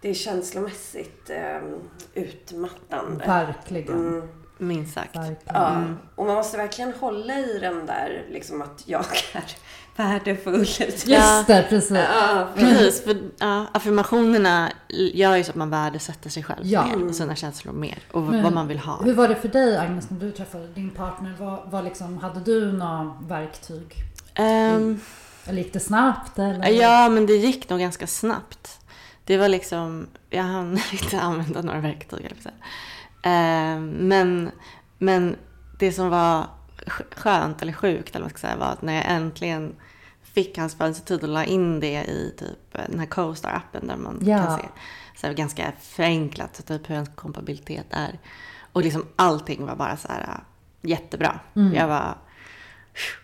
[0.00, 1.60] Det är känslomässigt eh,
[2.14, 3.24] utmattande.
[3.26, 3.98] verkligen.
[4.08, 5.16] Mm, Minst sagt.
[5.16, 5.38] verkligen.
[5.44, 5.74] ja.
[5.74, 5.96] Mm.
[6.14, 9.00] Och man måste verkligen hålla i den där, liksom att jag
[9.32, 9.44] är
[9.96, 10.58] värdefull.
[10.58, 11.06] Just
[11.46, 11.90] det, precis.
[11.96, 16.86] Ja, Precis, för ja, affirmationerna gör ju så att man värdesätter sig själv Ja.
[16.86, 19.02] mer och sina känslor mer och Men vad man vill ha.
[19.02, 21.36] Hur var det för dig Agnes när du träffade din partner?
[21.40, 23.94] Vad, vad liksom, hade du några verktyg?
[24.34, 25.00] Ehm,
[25.46, 26.38] Eller gick det snabbt?
[26.38, 26.68] Eller?
[26.68, 28.80] ja, men det gick nog ganska snabbt.
[29.24, 32.54] Det var liksom, jag hann inte använda några verktyg, eller säga.
[33.22, 34.50] Ehm, men,
[34.98, 35.36] men
[35.78, 36.46] det som var
[36.86, 39.74] sk- skönt, eller sjukt, eller vad man ska säga, var att när jag äntligen
[40.22, 44.38] fick hans födelsetid och la in det i typ den här CoStar-appen där man Ja.
[44.38, 44.64] kan se
[45.16, 48.18] så här, ganska förenklat så typ hur ens kompabilitet är.
[48.72, 50.40] Och liksom allting var bara så här
[50.82, 51.40] jättebra.
[51.56, 51.74] Mm.
[51.74, 52.14] Jag var,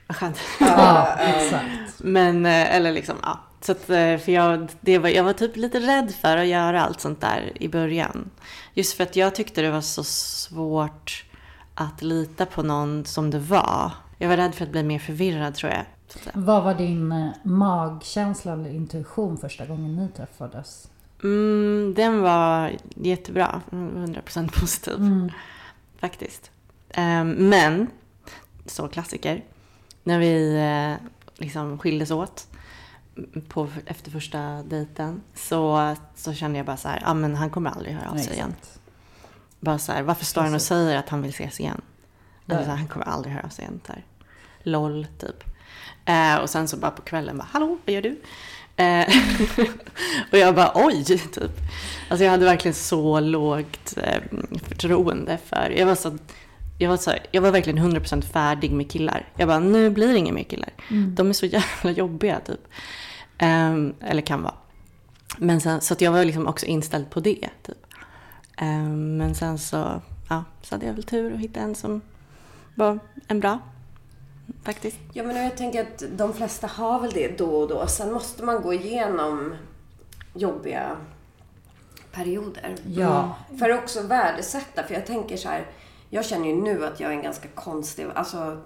[0.07, 0.39] vad skönt.
[0.61, 1.99] Ja, exakt.
[1.99, 3.41] Men, eh, eller liksom, ja.
[3.61, 6.83] Så att, eh, för jag, det var, jag var typ lite rädd för att göra
[6.83, 8.31] allt sånt där i början.
[8.75, 11.25] Just för att jag tyckte det var så svårt
[11.75, 13.93] att lita på någon som det var.
[14.19, 15.85] Jag var rädd för att bli mer förvirrad tror jag.
[16.35, 20.89] Vad var din eh, magkänsla eller intuition första gången ni träffades?
[21.23, 23.63] Mm, den var jättebra.
[23.73, 24.95] Mm, 100% positiv.
[24.95, 25.31] Mm.
[26.01, 26.51] Faktiskt.
[26.91, 27.87] Ehm, men,
[28.67, 29.45] så klassiker.
[30.11, 31.09] När vi eh,
[31.39, 32.47] liksom skildes åt
[33.49, 37.71] på, efter första dejten så, så kände jag bara så här, ja men han kommer
[37.71, 38.55] aldrig höra av sig igen.
[38.59, 38.81] Exakt.
[39.61, 41.81] Bara så här, varför står han och säger att han vill ses igen?
[42.47, 42.57] Ja.
[42.57, 43.81] Alltså, han kommer aldrig höra av sig igen.
[43.89, 44.05] Här.
[44.63, 45.45] LOL, typ.
[46.05, 48.21] Eh, och sen så bara på kvällen bara, hallå, vad gör du?
[48.77, 49.09] Eh,
[50.33, 51.39] och jag bara, oj, typ.
[52.09, 54.23] Alltså jag hade verkligen så lågt eh,
[54.69, 56.19] förtroende för, jag var så,
[56.81, 59.29] jag var, så, jag var verkligen 100% färdig med killar.
[59.37, 60.71] Jag bara, nu blir det inga mer killar.
[60.91, 61.15] Mm.
[61.15, 62.61] De är så jävla jobbiga typ.
[63.39, 64.55] Ehm, eller kan vara.
[65.39, 67.49] Men sen, så att jag var liksom också inställd på det.
[67.63, 67.87] Typ.
[68.57, 72.01] Ehm, men sen så, ja, så hade jag väl tur att hitta en som
[72.75, 73.59] var en bra.
[74.65, 74.99] Faktiskt.
[75.13, 77.87] Ja, men jag tänker att de flesta har väl det då och då.
[77.87, 79.55] Sen måste man gå igenom
[80.35, 80.97] jobbiga
[82.13, 82.77] perioder.
[82.87, 83.37] Ja.
[83.49, 83.59] Mm.
[83.59, 84.83] För att också värdesätta.
[84.83, 85.67] För jag tänker så här.
[86.13, 88.07] Jag känner ju nu att jag är en ganska konstig...
[88.15, 88.61] Alltså,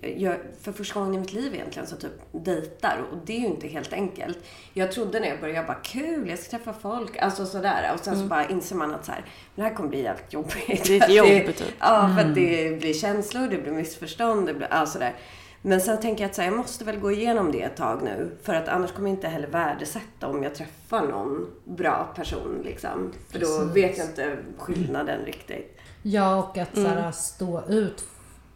[0.00, 3.04] jag, för första gången i mitt liv egentligen så typ dejtar.
[3.12, 4.38] Och det är ju inte helt enkelt.
[4.72, 7.16] Jag trodde när jag började, jag bara kul, jag ska träffa folk.
[7.16, 7.90] Alltså sådär.
[7.94, 9.24] Och sen så bara inser man att så här,
[9.54, 10.84] det här kommer bli jävligt jobbigt.
[10.86, 11.74] Det är ett jobb, typ.
[11.78, 15.14] Ja, för att det blir känslor, det blir missförstånd, det blir alltså där.
[15.62, 18.02] Men sen tänker jag att så här, jag måste väl gå igenom det ett tag
[18.02, 18.30] nu.
[18.42, 22.62] För att annars kommer jag inte heller värdesätta om jag träffar någon bra person.
[22.64, 23.12] Liksom.
[23.30, 23.76] För då Precis.
[23.76, 25.78] vet jag inte skillnaden riktigt.
[26.02, 26.90] Ja, och att Mm.
[26.92, 28.04] här, stå ut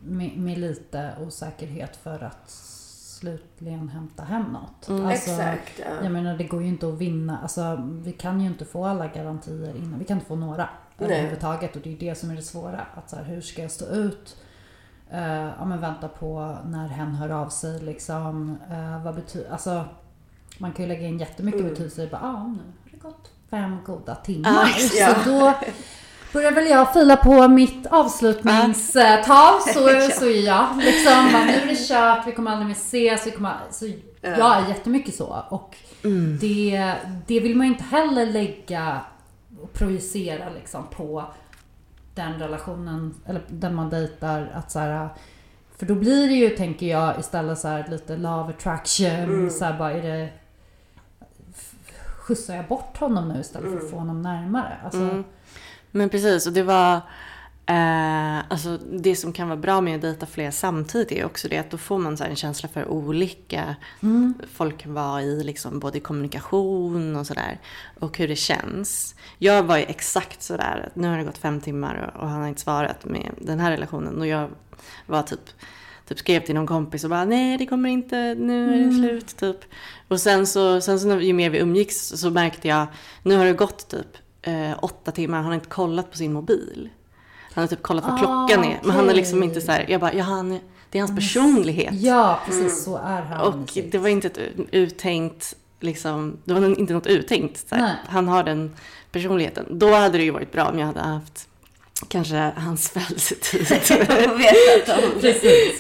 [0.05, 4.88] med, med lite osäkerhet för att slutligen hämta hem något.
[4.88, 5.07] Mm.
[5.07, 5.72] Alltså, Exakt.
[5.78, 5.84] Ja.
[6.03, 7.38] Jag menar det går ju inte att vinna.
[7.43, 9.99] Alltså, vi kan ju inte få alla garantier innan.
[9.99, 10.68] Vi kan inte få några
[10.99, 11.11] Nej.
[11.11, 11.76] överhuvudtaget.
[11.76, 12.86] Och det är det som är det svåra.
[12.95, 14.36] Att så här, hur ska jag stå ut
[15.11, 15.22] eh,
[15.59, 18.59] ja, men vänta på när hen hör av sig liksom.
[18.70, 19.84] Eh, vad betyder, alltså
[20.59, 21.72] man kan ju lägga in jättemycket Mm.
[21.72, 24.51] betydelse i bara, ja nu har det gått fem goda timmar.
[24.95, 25.14] Ja, ja.
[25.24, 25.55] Så då
[26.32, 29.72] börjar väl jag fila på mitt avslutningstal så,
[30.20, 33.54] så är jag liksom, nu är det kört, vi kommer aldrig mer ses, vi kommer,
[33.70, 33.86] så
[34.20, 35.44] jag är jättemycket så.
[35.48, 35.76] Och
[36.40, 36.94] det,
[37.26, 39.00] det vill man ju inte heller lägga
[39.62, 41.24] och projicera liksom på
[42.14, 44.50] den relationen, eller den man dejtar.
[44.54, 45.08] Att så här,
[45.78, 49.50] för då blir det ju, tänker jag, istället så här lite love attraction.
[49.50, 50.28] Så här, bara är det...
[52.18, 54.76] Skjutsar jag bort honom nu istället för att få honom närmare?
[54.84, 55.24] Alltså, Mm.
[55.93, 57.01] Men precis, och det var...
[57.66, 61.59] Eh, alltså det som kan vara bra med att dejta fler samtidigt är också det
[61.59, 63.76] att då får man så här en känsla för olika
[64.53, 67.61] folk kan vara i, liksom, både kommunikation och sådär.
[68.01, 69.14] Och hur det känns.
[69.38, 72.40] Jag var ju exakt sådär, att nu har det gått fem timmar och, och han
[72.40, 74.20] har inte svarat med den här relationen.
[74.20, 74.51] Och jag
[75.07, 75.51] var typ,
[76.09, 79.36] typ skrev till någon kompis och bara nej det kommer inte, nu är det slut
[79.36, 79.59] typ.
[80.09, 82.86] Och sen så, sen så ju mer vi umgicks så märkte jag,
[83.22, 86.88] nu har det gått typ eh, åtta timmar, han har inte kollat på sin mobil.
[87.55, 88.80] Han har typ kollat vad Ah, klockan är.
[88.82, 90.59] Men han är liksom inte så här, jag bara, ja han,
[90.90, 91.95] det är hans personlighet.
[91.95, 93.40] ja, precis så är han.
[93.40, 94.38] Och det var inte ett
[94.70, 97.68] uttänkt, liksom, det var inte något uttänkt.
[97.68, 97.95] Så här.
[98.09, 98.76] Han har den
[99.12, 99.78] personligheten.
[99.78, 101.49] Då hade det ju varit bra om jag hade haft
[102.09, 103.66] kanske hans födelsetid.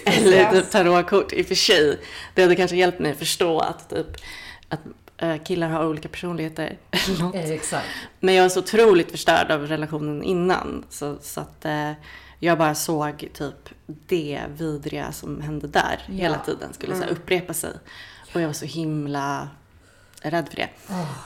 [0.04, 1.98] Eller typ tarotkort i och för sig.
[2.34, 4.06] Det hade kanske hjälpt mig att förstå att, typ,
[4.68, 4.80] att
[5.44, 6.78] killar har olika personligheter.
[6.90, 7.34] Eller något.
[7.34, 7.86] Eh, Exakt.
[8.20, 10.84] Men jag var så otroligt förstörd av relationen innan.
[10.90, 11.92] Så, så att eh,
[12.38, 16.14] jag bara såg typ det vidriga som hände där Ja.
[16.14, 17.70] hela tiden skulle så här, upprepa sig.
[18.34, 19.48] Och jag var så himla
[20.22, 20.68] rädd för det.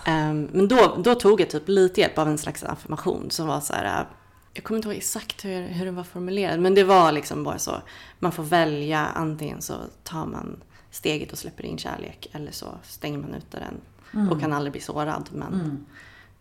[0.07, 3.61] Ehm, men då, då tog jag typ lite hjälp av en slags affirmation som var
[3.61, 4.01] så här.
[4.01, 4.07] eh,
[4.53, 6.61] Jag kommer inte ihåg exakt hur, hur den var formulerad.
[6.61, 7.83] Men det var liksom bara så.
[8.19, 9.07] Man får välja.
[9.15, 9.75] Antingen så
[10.05, 10.61] tar man
[10.97, 12.29] steget och släpper in kärlek.
[12.33, 14.29] Eller så stänger man ute den.
[14.31, 15.29] Och kan aldrig bli sårad.
[15.33, 15.87] Men Mm.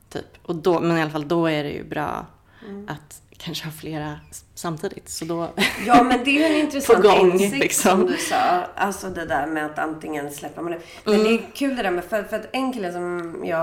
[0.10, 0.26] Typ.
[0.42, 2.26] Och då, men i alla fall då är det ju bra
[2.70, 2.88] Mm.
[2.90, 4.20] att kanske ha flera
[4.54, 5.10] samtidigt.
[5.10, 5.50] Så då,
[5.86, 7.92] Ja, men det är ju en intressant gång, insikt liksom.
[8.00, 8.64] som du sa.
[8.76, 10.80] Alltså det där med att antingen släppa man det.
[11.06, 13.58] Men det är kul det där med, för, för att en kille som jag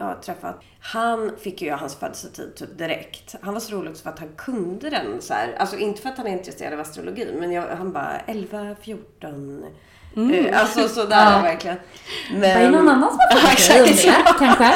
[0.00, 3.34] har träffat, han fick ju hans födelsetid typ direkt.
[3.40, 5.54] Han var så rolig också för att han kunde den så här.
[5.58, 9.64] Alltså inte för att han är intresserad av astrologi, men jag, han bara 11, 14.
[10.16, 11.42] Eh, Alltså sådär Ja.
[11.42, 11.76] verkligen.
[12.42, 14.38] Är det någon annan som har fått om det?
[14.38, 14.74] Kanske?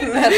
[0.12, 0.32] men,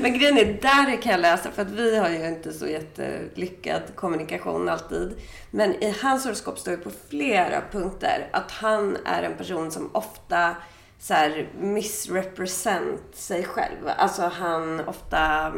[0.00, 3.82] men grejen är, där kan jag läsa, för att vi har ju inte så jättelyckad
[3.94, 5.12] kommunikation alltid.
[5.50, 9.90] Men i hans horoskop står det på flera punkter att han är en person som
[9.92, 10.54] ofta
[11.00, 13.88] så här misrepresent sig själv.
[13.96, 15.52] Alltså han ofta eh,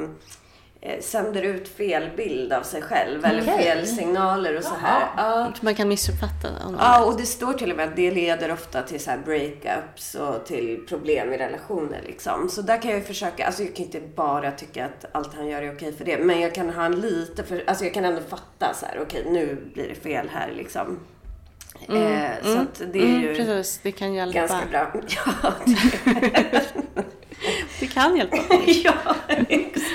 [1.00, 3.58] sänder ut fel bild av sig själv eller Okej.
[3.64, 5.08] fel signaler och så här.
[5.16, 5.52] Ja.
[5.60, 6.48] man kan missuppfatta.
[6.78, 10.14] Ja, och det står till och med att det leder ofta till så här breakups
[10.14, 12.48] och till problem i relationer liksom.
[12.48, 15.46] Så där kan jag ju försöka, alltså jag kan inte bara tycka att allt han
[15.48, 16.18] gör är okej för det.
[16.18, 19.24] Men jag kan ha en lite för, alltså jag kan ändå fatta så här, okej
[19.30, 20.98] nu blir det fel här liksom.
[21.88, 24.38] eh, så att det är Mm, ju precis, det kan hjälpa.
[24.38, 24.92] ganska bra.
[25.08, 25.52] Ja,
[27.80, 28.36] det, kan hjälpa.
[28.84, 28.94] ja,
[29.48, 29.86] exakt.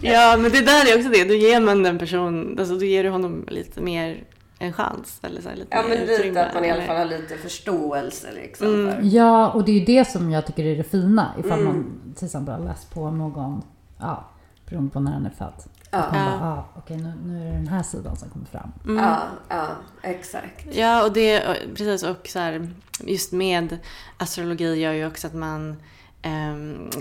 [0.00, 1.24] ja, men det där är också det.
[1.24, 4.24] Då ger man den person, alltså då ger du honom lite mer
[4.58, 5.18] en chans.
[5.22, 7.36] Eller så här, lite Ja, men lite utrymme, att man i alla fall har lite
[7.36, 8.66] förståelse liksom.
[8.74, 8.92] Mm.
[8.94, 9.00] För.
[9.16, 11.32] Ja, och det är ju det som jag tycker är det fina.
[11.38, 11.64] Ifall Mm.
[11.64, 13.62] man till exempel har läst på någon,
[13.98, 14.24] ja,
[14.68, 15.52] beroende på när den är född.
[15.90, 15.98] Ja.
[15.98, 16.38] Att man Ja.
[16.38, 18.72] bara, ah, okej nu, nu är det den här sidan som kommer fram.
[18.98, 19.18] Ja,
[19.48, 19.66] ja,
[20.02, 20.66] exakt.
[20.76, 21.42] Ja, och det,
[21.76, 22.68] precis, och så här,
[23.00, 23.78] just med
[24.16, 25.76] astrologi gör ju också att man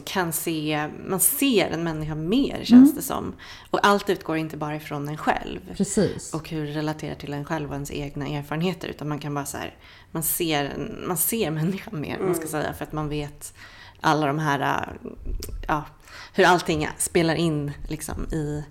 [0.05, 3.33] kan se, man ser en människa mer känns det som.
[3.71, 5.59] Och allt utgår inte bara ifrån en själv.
[5.77, 6.33] Precis.
[6.33, 8.87] och hur det relaterar till en själv och ens egna erfarenheter.
[8.87, 9.75] Utan man kan bara så här,
[10.11, 12.73] man ser, man ser människan mer, man ska säga.
[12.73, 13.53] För att man vet
[14.01, 14.89] alla de här,
[15.67, 15.85] ja,
[16.33, 18.63] hur allting spelar in liksom i,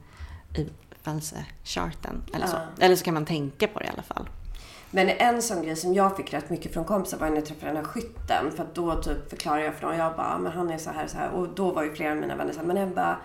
[0.56, 0.68] i
[1.02, 2.22] födelsecharten.
[2.34, 2.56] Eller så.
[2.56, 2.84] Ja.
[2.84, 4.28] Eller så kan man tänka på det i alla fall.
[4.94, 7.66] Men en sån grej som jag fick rätt mycket från kompisar var när jag träffade
[7.66, 8.50] den här skytten.
[8.56, 9.96] För att då typ förklarade jag för dem.
[9.96, 11.30] Jag bara, men han är så här så här.
[11.30, 13.16] Och då var ju flera av mina vänner så här, men Ebba,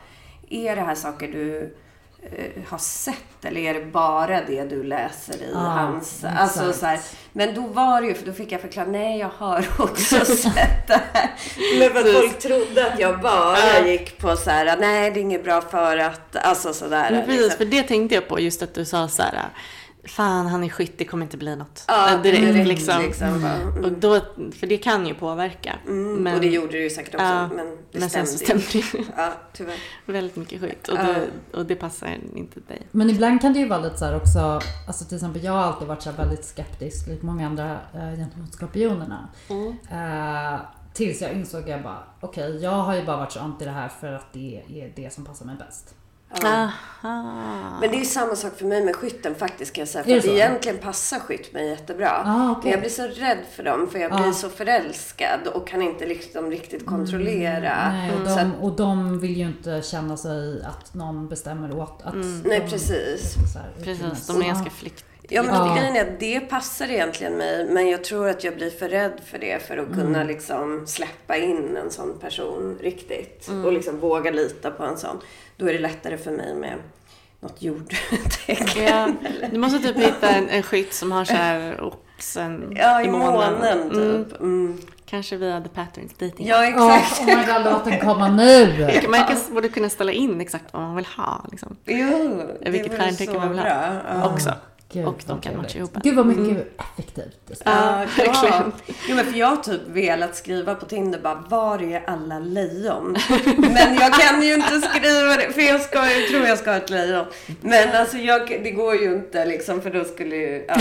[0.50, 1.76] är det här saker du
[2.22, 6.16] eh, har sett eller är det bara det du läser i Ja, hans...
[6.16, 6.40] exakt.
[6.40, 7.00] Alltså så här,
[7.34, 10.88] men då var det ju, för då fick jag förklara, nej jag har också sett
[10.88, 11.30] det här.
[11.80, 15.44] Men att folk trodde att jag bara gick på så här, nej det är inget
[15.44, 17.12] bra för att, alltså sådär.
[17.12, 17.58] Men precis, liksom.
[17.58, 19.50] för det tänkte jag på just att du sa så här.
[20.10, 21.84] Fan han är skytt, det kommer inte bli något.
[21.88, 23.02] Ja, direkt, direkt liksom.
[23.02, 23.42] liksom.
[23.42, 23.84] bara, mm.
[23.86, 24.20] Och då,
[24.60, 25.76] för det kan ju påverka.
[25.88, 28.62] Mm, Men- och det gjorde det ju säkert också, Ja, men det Men sen stämde
[28.62, 28.82] så ju.
[28.82, 29.76] stämde det ju Ja, tyvärr.
[30.06, 30.88] väldigt mycket skit.
[30.88, 31.04] Och, Ja.
[31.04, 32.88] det, och det passar inte dig.
[32.92, 35.60] Men ibland kan det ju vara lite så här också, alltså till exempel jag har
[35.64, 39.28] alltid varit så väldigt skeptisk, likt många andra, eh, gentemot skorpionerna.
[39.92, 40.60] Eh,
[40.94, 43.90] tills jag insåg jag bara, okej jag har ju bara varit så anti det här
[43.90, 45.96] för att det är det som passar mig bäst.
[46.42, 46.70] Ja.
[47.04, 47.78] Aha.
[47.82, 50.04] Men det är samma sak för mig med skytten faktiskt kan jag säga.
[50.04, 52.24] För att egentligen passar skytt mig jättebra.
[52.26, 52.62] Ah, okej.
[52.64, 54.22] Men jag blir så rädd för dem för jag Ah.
[54.22, 57.72] blir så förälskad och kan inte liksom riktigt kontrollera.
[57.74, 61.28] Mm, Nej, och, Så de, att, och de vill ju inte känna sig att någon
[61.28, 63.34] bestämmer åt att Nej, de, precis.
[63.54, 65.06] så här, Precis, de är ganska flykt.
[65.30, 65.76] Ja, men Ja.
[65.80, 67.68] grejen är att det passar egentligen mig.
[67.70, 70.00] Men jag tror att jag blir för rädd för det för att Mm.
[70.00, 73.48] kunna liksom släppa in en sån person riktigt.
[73.48, 73.66] Mm.
[73.66, 75.18] Och liksom våga lita på en sån.
[75.58, 76.74] Då är det lättare för mig med
[77.40, 78.84] något jordtecken.
[78.86, 79.10] Ja,
[79.52, 83.54] du måste typ hitta en, en skytt som har så här oxen Ja, i månen
[83.82, 84.26] Mm.
[84.26, 84.40] typ.
[84.40, 84.78] Mm.
[85.06, 86.48] Kanske via The Patterns dating.
[86.48, 87.22] Ja, Ja, exakt.
[87.22, 88.90] oh my god, låt den komma nu!
[89.10, 91.46] Man kan, borde kunna ställa in exakt vad man vill ha.
[91.52, 91.76] Liksom.
[91.86, 93.66] Jo, det Vilket stjärntecken man vill ha.
[93.66, 94.32] bra.
[94.34, 94.54] Också.
[94.94, 95.98] Gud, Och de kan matcha ihop.
[96.04, 98.24] Gud vad mycket effektivt det Ja, Ja, ja.
[98.34, 98.72] verkligen.
[99.10, 103.18] Jo, men för jag har typ velat skriva på Tinder bara, var är alla lejon?
[103.58, 106.78] Men jag kan ju inte skriva det, för jag, ska, jag tror jag ska ha
[106.78, 107.26] ett lejon.
[107.62, 110.66] Men alltså, jag, det går ju inte liksom, för då skulle ju...
[110.68, 110.78] Ja.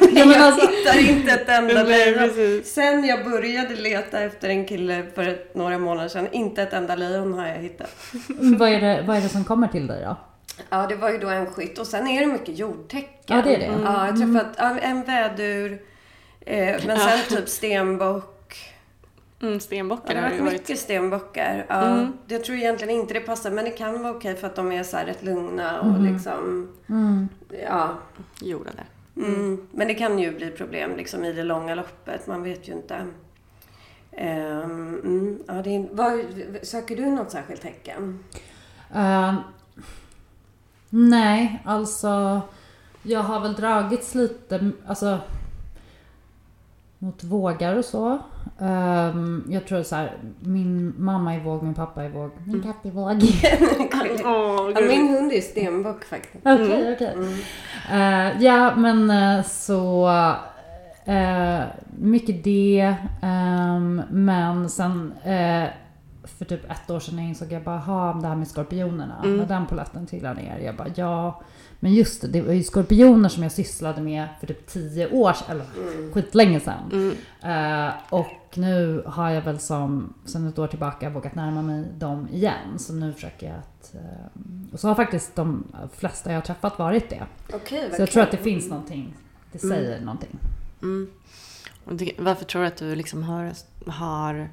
[0.00, 2.62] men jag alltså- hittar inte ett enda lejon.
[2.64, 6.94] Sen jag började leta efter en kille för ett, några månader sedan, inte ett enda
[6.96, 7.90] lejon har jag hittat.
[8.58, 10.16] vad, är det, vad är det som kommer till dig då?
[10.70, 11.78] Ja, det var ju då en skytt.
[11.78, 13.36] Och sen är det mycket jordtecken.
[13.36, 13.82] Ja, det är det.
[13.84, 15.82] Ja, jag träffat ja, en vädur,
[16.40, 18.32] eh, men sen typ stenbock.
[19.42, 21.66] Mm, Ja, stenbockar det har ju varit mycket stenbockar.
[21.68, 22.12] Ja, Mm.
[22.26, 24.82] Jag tror egentligen inte det passar, men det kan vara okej för att de är
[24.82, 26.68] så här rätt lugna och liksom...
[26.88, 27.28] Mm.
[27.66, 27.88] Ja.
[28.40, 28.82] jordade.
[29.16, 29.66] Mm.
[29.72, 32.26] Men det kan ju bli problem liksom i det långa loppet.
[32.26, 33.06] Man vet ju inte.
[34.12, 36.20] Mm, ja, det är, vad,
[36.62, 38.24] söker du något särskilt tecken?
[38.94, 39.34] Eh,
[40.90, 42.40] nej, alltså
[43.02, 45.18] jag har väl dragits lite, alltså
[46.98, 48.18] mot vågar och så.
[48.60, 52.86] Ehm, jag tror så här, min mamma är våg, min pappa är våg, min katt
[52.86, 53.22] är våg.
[54.22, 56.46] Ja, min hund är stenbock faktiskt.
[56.46, 57.14] Okej, okej.
[57.92, 60.08] Eh, ja, men eh, så...
[61.04, 61.60] eh,
[61.98, 62.94] mycket det.
[63.22, 65.12] ehm, men sen
[66.38, 69.22] för typ ett år sedan insåg jag bara, ha det här med skorpionerna.
[69.24, 70.58] När den polletten trillade ner.
[70.58, 71.42] Jag bara, ja.
[71.80, 75.32] Men just det, det var ju skorpioner som jag sysslade med för typ tio år
[75.32, 75.46] sedan.
[75.50, 77.16] Eller skitlänge sedan.
[77.42, 82.28] Eh, och nu har jag väl som, sen ett år tillbaka vågat närma mig dem
[82.32, 82.78] igen.
[82.78, 83.94] Så nu försöker jag att...
[83.94, 87.22] eh, och så har faktiskt de flesta jag har träffat varit det.
[87.52, 89.14] Okej, Så jag tror att det finns någonting.
[89.52, 90.38] Det säger någonting.
[90.82, 91.10] Mm.
[91.84, 93.52] Och det, varför tror du att du liksom har,
[93.86, 94.48] har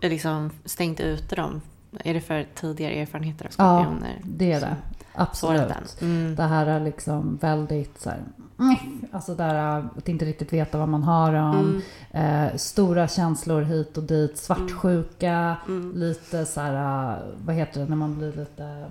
[0.00, 1.60] liksom stängt ute dem?
[2.04, 4.20] Är det för tidigare erfarenheter av Ja, skorpioner?
[4.24, 4.76] det är det.
[5.14, 6.00] Absolut.
[6.00, 6.34] Mm.
[6.34, 8.22] Det här är liksom väldigt så här,
[8.58, 8.76] mm,
[9.12, 11.82] Alltså där att inte riktigt veta vad man har dem.
[12.12, 12.46] Mm.
[12.46, 14.38] Eh, stora känslor hit och dit.
[14.38, 15.56] Svartsjuka.
[15.66, 15.92] Mm.
[15.96, 18.86] Lite så här, eh, vad heter det när man blir lite...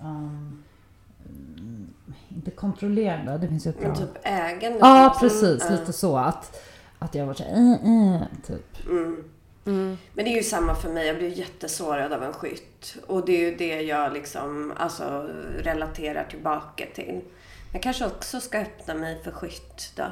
[0.00, 0.62] um,
[1.28, 1.86] mm,
[2.28, 3.94] inte kontrollerande, det finns ju ett bra...
[3.94, 4.78] Typ ägande.
[4.80, 5.28] Ja, liksom.
[5.28, 5.66] precis.
[5.68, 5.76] Ja.
[5.76, 6.16] Lite så.
[6.16, 6.60] Att,
[6.98, 8.86] att jag var såhär, äh, äh, typ.
[8.86, 9.24] Mm.
[9.66, 9.98] Mm.
[10.14, 11.06] Men det är ju samma för mig.
[11.06, 12.96] Jag blir jättesårad av en skytt.
[13.06, 17.20] Och det är ju det jag liksom alltså, relaterar tillbaka till.
[17.72, 20.06] Jag kanske också ska öppna mig för skytt då.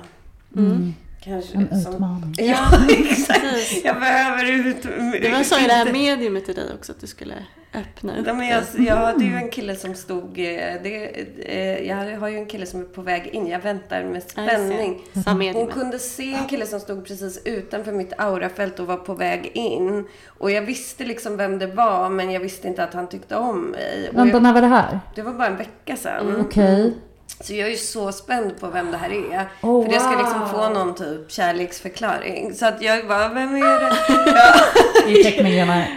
[0.56, 0.94] Mm.
[1.24, 1.94] Kanske En som...
[1.94, 2.34] utmaning.
[2.38, 3.40] Ja, exakt.
[3.40, 3.84] Precis.
[3.84, 4.82] Jag behöver ut...
[5.22, 7.34] Det var så i det här mediumet till dig också, att du skulle
[7.74, 8.54] öppna upp Ja, men det.
[8.78, 10.24] jag, ja, det är ju en kille som stod...
[10.38, 13.46] eh, Det, eh, jag har ju en kille som är på väg in.
[13.46, 15.02] Jag väntar med jag spänning.
[15.24, 19.14] Samma Hon kunde se en kille som stod precis utanför mitt aurafält och var på
[19.14, 20.04] väg in.
[20.26, 23.60] Och jag visste liksom vem det var, men jag visste inte att han tyckte om
[23.64, 24.10] mig.
[24.12, 25.00] Vänta, jag, när var det här?
[25.14, 26.40] det var bara en vecka sedan.
[26.40, 26.94] Okej.
[27.40, 29.48] Så jag är ju så spänd på vem det här är.
[29.62, 30.18] Oh, för jag ska wow.
[30.18, 32.54] liksom få någon typ kärleksförklaring.
[32.54, 33.96] Så att jag bara, vem är det?
[34.30, 34.54] ja.
[35.06, 35.84] Det är teckningarna.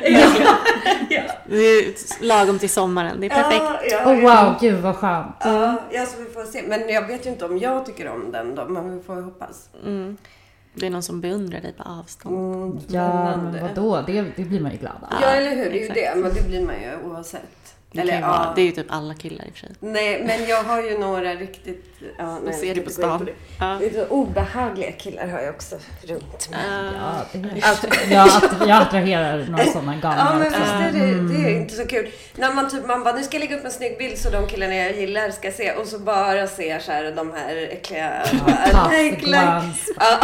[1.50, 3.64] Det är lagom till sommaren, det är perfekt.
[3.64, 4.44] Ja, ja, Oh ja.
[4.44, 5.36] wow, gud vad skönt.
[5.40, 6.62] Ja, ja, så vi får se.
[6.68, 9.22] Men jag vet ju inte om jag tycker om den då, men vi får ju
[9.22, 9.70] hoppas.
[9.86, 10.18] Mm.
[10.74, 12.56] Det är någon som beundrar dig på avstånd.
[12.56, 14.04] Mm, Ja, men vadå?
[14.08, 15.18] Det, det blir man ju glad av.
[15.22, 15.72] Ja, eller hur?
[15.72, 16.14] Det är ju det.
[16.16, 17.76] Men det blir man ju oavsett.
[17.96, 18.54] Det, Eller, vara, ja.
[18.56, 19.70] det är ju typ alla killar i och för sig.
[19.80, 21.86] Nej, men jag har ju några riktigt...
[22.18, 23.30] Ja, nej, ser det på stan.
[23.60, 23.80] Ja.
[24.10, 26.60] Obehagliga killar har jag också runt mig.
[26.96, 31.34] Ja, det är, jag, att, jag attraherar några sådana galningar Ja men visst är det,
[31.34, 32.10] det är inte så kul.
[32.36, 34.48] När man typ, man bara, nu ska jag lägga upp en snygg bild så de
[34.48, 35.72] killarna jag gillar ska se.
[35.72, 38.24] Och så bara ser så här de här äckliga...
[38.92, 39.26] Like.
[39.28, 39.90] ones.
[39.96, 40.20] Ja,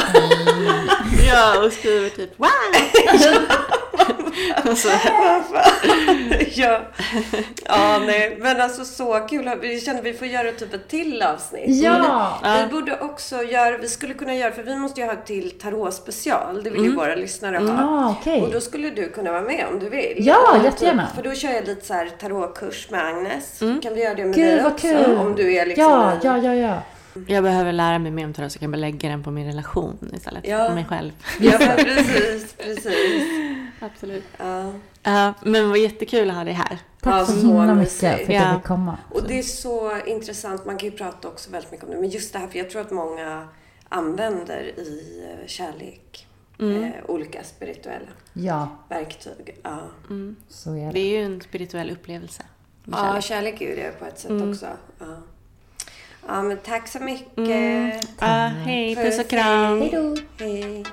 [1.27, 2.47] ja, och skriver typ wow!
[4.71, 4.89] och så,
[6.55, 6.79] ja.
[7.65, 8.37] ja, nej.
[8.39, 9.51] Men alltså så kul.
[9.61, 11.63] Vi kände att vi får göra typ ett till avsnitt.
[11.83, 12.39] Ja!
[12.63, 15.51] Vi borde också göra, vi skulle kunna göra, för vi måste ju ha ett till
[15.59, 16.63] tarotspecial.
[16.63, 17.65] Det vill ju våra lyssnare ha.
[17.81, 18.41] Ja, okej.
[18.41, 20.13] Och då skulle du kunna vara med om du vill.
[20.17, 21.07] Ja, Och jättegärna.
[21.15, 23.59] För då kör jag lite så här tarotkurs med Agnes.
[23.59, 24.87] Kan vi göra det med Gud, dig också?
[24.87, 25.17] kul.
[25.17, 26.81] Om du är liksom Ja, en- ja, ja, ja.
[27.27, 29.45] Jag behöver lära mig mer om tarot så jag kan bara lägga den på min
[29.47, 30.67] relation istället Ja.
[30.67, 31.11] för mig själv.
[31.39, 33.23] Ja, precis, precis.
[33.79, 34.23] Absolut.
[34.37, 34.71] Ja.
[35.03, 36.77] Ja, men vad jättekul att ha dig här.
[37.01, 38.33] Tack Ja, så så himla mycket för att Ja.
[38.33, 38.97] jag fick komma.
[39.09, 42.09] Och det är så intressant, man kan ju prata också väldigt mycket om det, men
[42.09, 43.47] just det här, för jag tror att många
[43.89, 46.27] använder i eh, kärlek
[46.59, 46.83] Mm.
[46.83, 49.57] eh, olika spirituella Ja, verktyg.
[49.63, 49.79] Ja.
[50.47, 50.99] så är Det det.
[50.99, 52.43] är ju en spirituell upplevelse.
[52.85, 53.23] ja, kärlek.
[53.23, 54.51] kärlek är ju det på ett sätt Mm.
[54.51, 54.65] också.
[54.99, 55.05] Ja.
[56.27, 57.37] Ja, men tack så mycket.
[57.37, 57.91] Mm.
[58.19, 59.81] Ja, hej, puss och kram.
[59.81, 60.17] Hej då!
[60.45, 60.83] Hej.